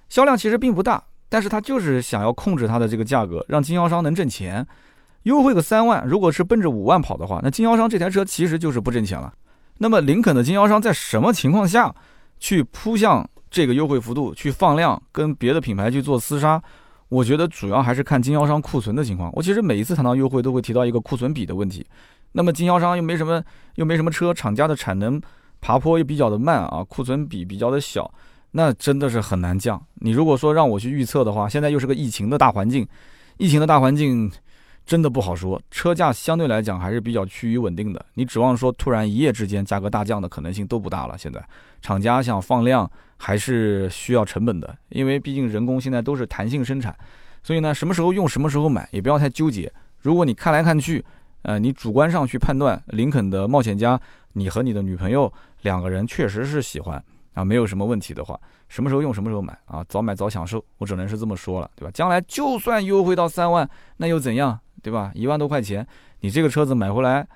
[0.09, 4.65] 销量其实并不大，但是他就是想要控制它的这个价格，让经销商能挣钱，
[5.23, 9.31] 优惠个三万，如果是奔着五万跑的话，那经销商这台车其实就是不挣钱了。
[9.77, 11.93] 那么林肯的经销商在什么情况下
[12.39, 16.61] 去扑向这个优惠幅度，去放量，跟别的品牌去做厮杀？
[17.09, 19.31] 我觉得主要还是看经销商库存的情况。
[19.33, 21.85] 我其实每一次谈到优惠，都会提到一个库存比的问题。
[22.31, 23.43] 那么经销商又没什么，
[23.75, 25.21] 又没什么车，厂家的产能。
[25.61, 28.09] 爬坡又比较的慢啊，库存比比较的小，
[28.51, 29.81] 那真的是很难降。
[29.95, 32.87] 你如果说让我去预测的话，现在又是个疫情的大环境，
[33.37, 34.31] 疫情的大环境
[34.85, 35.61] 真的不好说。
[35.69, 41.17] 车价相对来讲还是比较趋于稳定的，你指望说突然一夜之间价格大降的可能性都不大了。
[41.17, 41.43] 现在
[41.81, 46.95] 厂家想放量还是需要成本的，因为毕竟人工现在都是弹性生产，
[47.43, 49.71] 所以呢，什么时候用什么时候买，也不要太纠结。
[49.99, 51.03] 如果你看来看去，
[51.43, 53.99] 呃，你主观上去判断林肯的冒险家，
[54.33, 55.31] 你和你的女朋友。
[55.63, 57.03] 两个人确实是喜欢
[57.33, 61.91] 啊，没有什么问题的话，什么时候用什么时候买啊，早买早享受，我只能是这么说了，对吧？
[61.93, 65.11] 将来就算优惠到三万，那又怎样，对吧？
[65.13, 65.85] 一万多块钱，
[66.21, 67.27] 你这个车子买回来，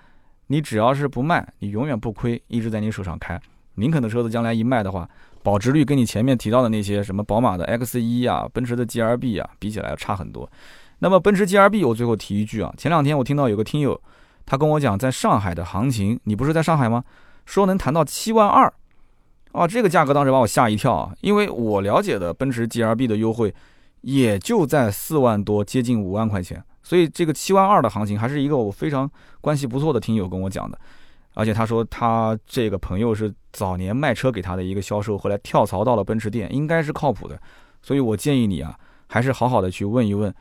[0.48, 3.40] 你只要是不卖，你永远不亏，一直在你手上开。
[3.76, 5.10] 林肯的车子将来一卖的话，
[5.42, 10.50] 保值率跟你前面提到的那些什么宝马的 X 一啊、奔驰的 G R B 啊比起来要差很多。
[11.00, 14.00] 那么奔驰 G R B，我最后提一句啊，前两天我听到有个听友，
[14.46, 17.04] 他跟我讲在上海的行情，你不是在上海吗？
[17.46, 18.72] 说能谈到七万二，
[19.54, 21.14] 啊，这个价格当时把我吓一跳啊！
[21.22, 23.54] 因为我了解的奔驰 G R B 的优惠
[24.02, 29.10] 也就在四万多，接近五万块钱，所以这个七万二的行情还是一个我非常
[29.42, 30.80] 关系不错的听友跟我讲的，
[31.36, 37.40] 而且他说他这个朋友是早年卖车给他的一个销售，后来跳槽到了奔驰店，应该是靠谱的，
[37.84, 38.76] 所以我建议你啊，
[39.08, 40.34] 还是好好的去问一问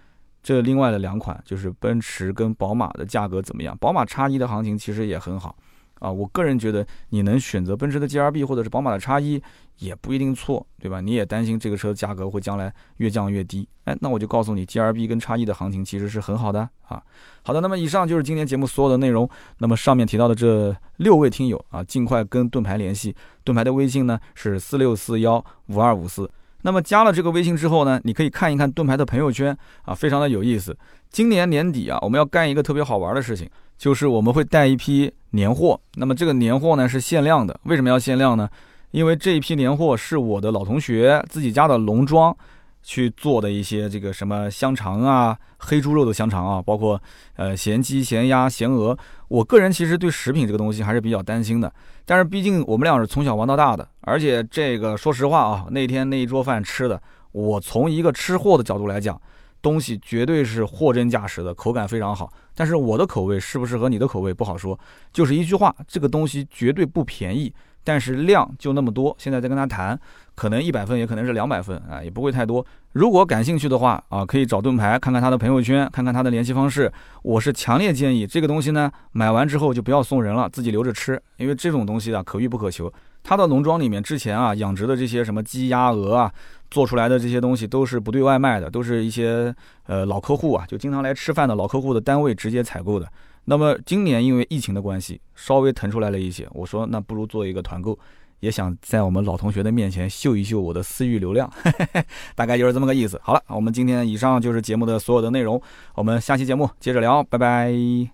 [0.43, 3.77] 这另外的两款，就是奔驰跟宝马的价格怎么样？
[3.77, 5.55] 宝马叉一的行情其实也很好。
[6.03, 9.41] 啊，我个人觉得你能选择奔驰的 G R B 或者是宝马的叉一
[9.79, 11.01] 也不一定错，对吧？
[11.01, 17.01] 你也担心这个车价格会将来越降越低，哎，那我就告诉你，G R B 跟叉一的行情其实是很好的啊。
[17.45, 19.29] 好的，那么以上就是今天节目所有的内容。
[19.59, 26.29] 那么上面提到的这六位听友啊，尽快跟盾牌联系，盾牌的微信呢是四六四幺五二五四。
[26.63, 30.77] 那么加了这个微信之后呢，你可以看一看盾牌的朋友圈啊，非常的有意思。
[31.11, 33.49] 今年年底啊，我们要干一个特别好玩的事情。
[33.79, 37.59] 就是我们会带一批年货，那么这个年货呢是限量的。
[37.65, 38.49] 为什么要限量呢？
[38.93, 42.37] 因为这一批年货是我的老同学自己家的农庄
[42.83, 47.01] 去做的一些这个什么香肠啊、黑猪肉的香肠啊，包括
[47.37, 48.97] 呃咸鸡、咸鸭、咸鹅。
[49.29, 51.73] 我个人其实对食品这个东西还是比较担心的，
[52.05, 57.01] 但是毕竟我们俩是从小玩到大的，而且这个说实话啊，那天那一桌饭吃的，
[57.33, 59.21] 我从一个吃货的角度来讲。
[59.63, 62.29] 东西绝对是货真价实的，口感非常好。
[62.53, 64.77] 但是我的口味适不适合你的口味不好说。
[65.13, 67.55] 就是一句话，这个东西绝对不便宜，
[67.85, 69.15] 但是量就那么多。
[69.19, 69.99] 现在在跟他谈，
[70.35, 72.65] 可能一百份，也可能是两百份啊，也不会太多。
[72.93, 76.93] 如果感兴趣的话啊，可以找盾牌看看他的朋友圈，看看他的联系方式。
[77.23, 82.93] 我是强烈建议这个东西呢，买完之后就不要送人了，自己留着吃，因为这种东西啊，可遇不可求。
[83.25, 86.33] 他的农庄里面之前啊养殖的这些什么鸡鸭鹅啊，
[86.71, 89.55] 做出来的这些东西都是不对外卖的，都是一些
[89.87, 93.09] 呃老客户啊，就经常来吃饭的老客户的单位直接采购的。
[93.45, 97.99] 那么今年因为疫情的关系，稍微腾出来了一些，我说那不如做一个团购，
[98.41, 101.51] 也想在我们老同学的面前秀一秀我的私域流量，
[102.35, 103.21] 大概就是这么个意思。
[103.23, 105.61] 好了，我们今天以上就是节目的所有的内容，
[105.95, 108.09] 我们下期节目接着聊，拜拜。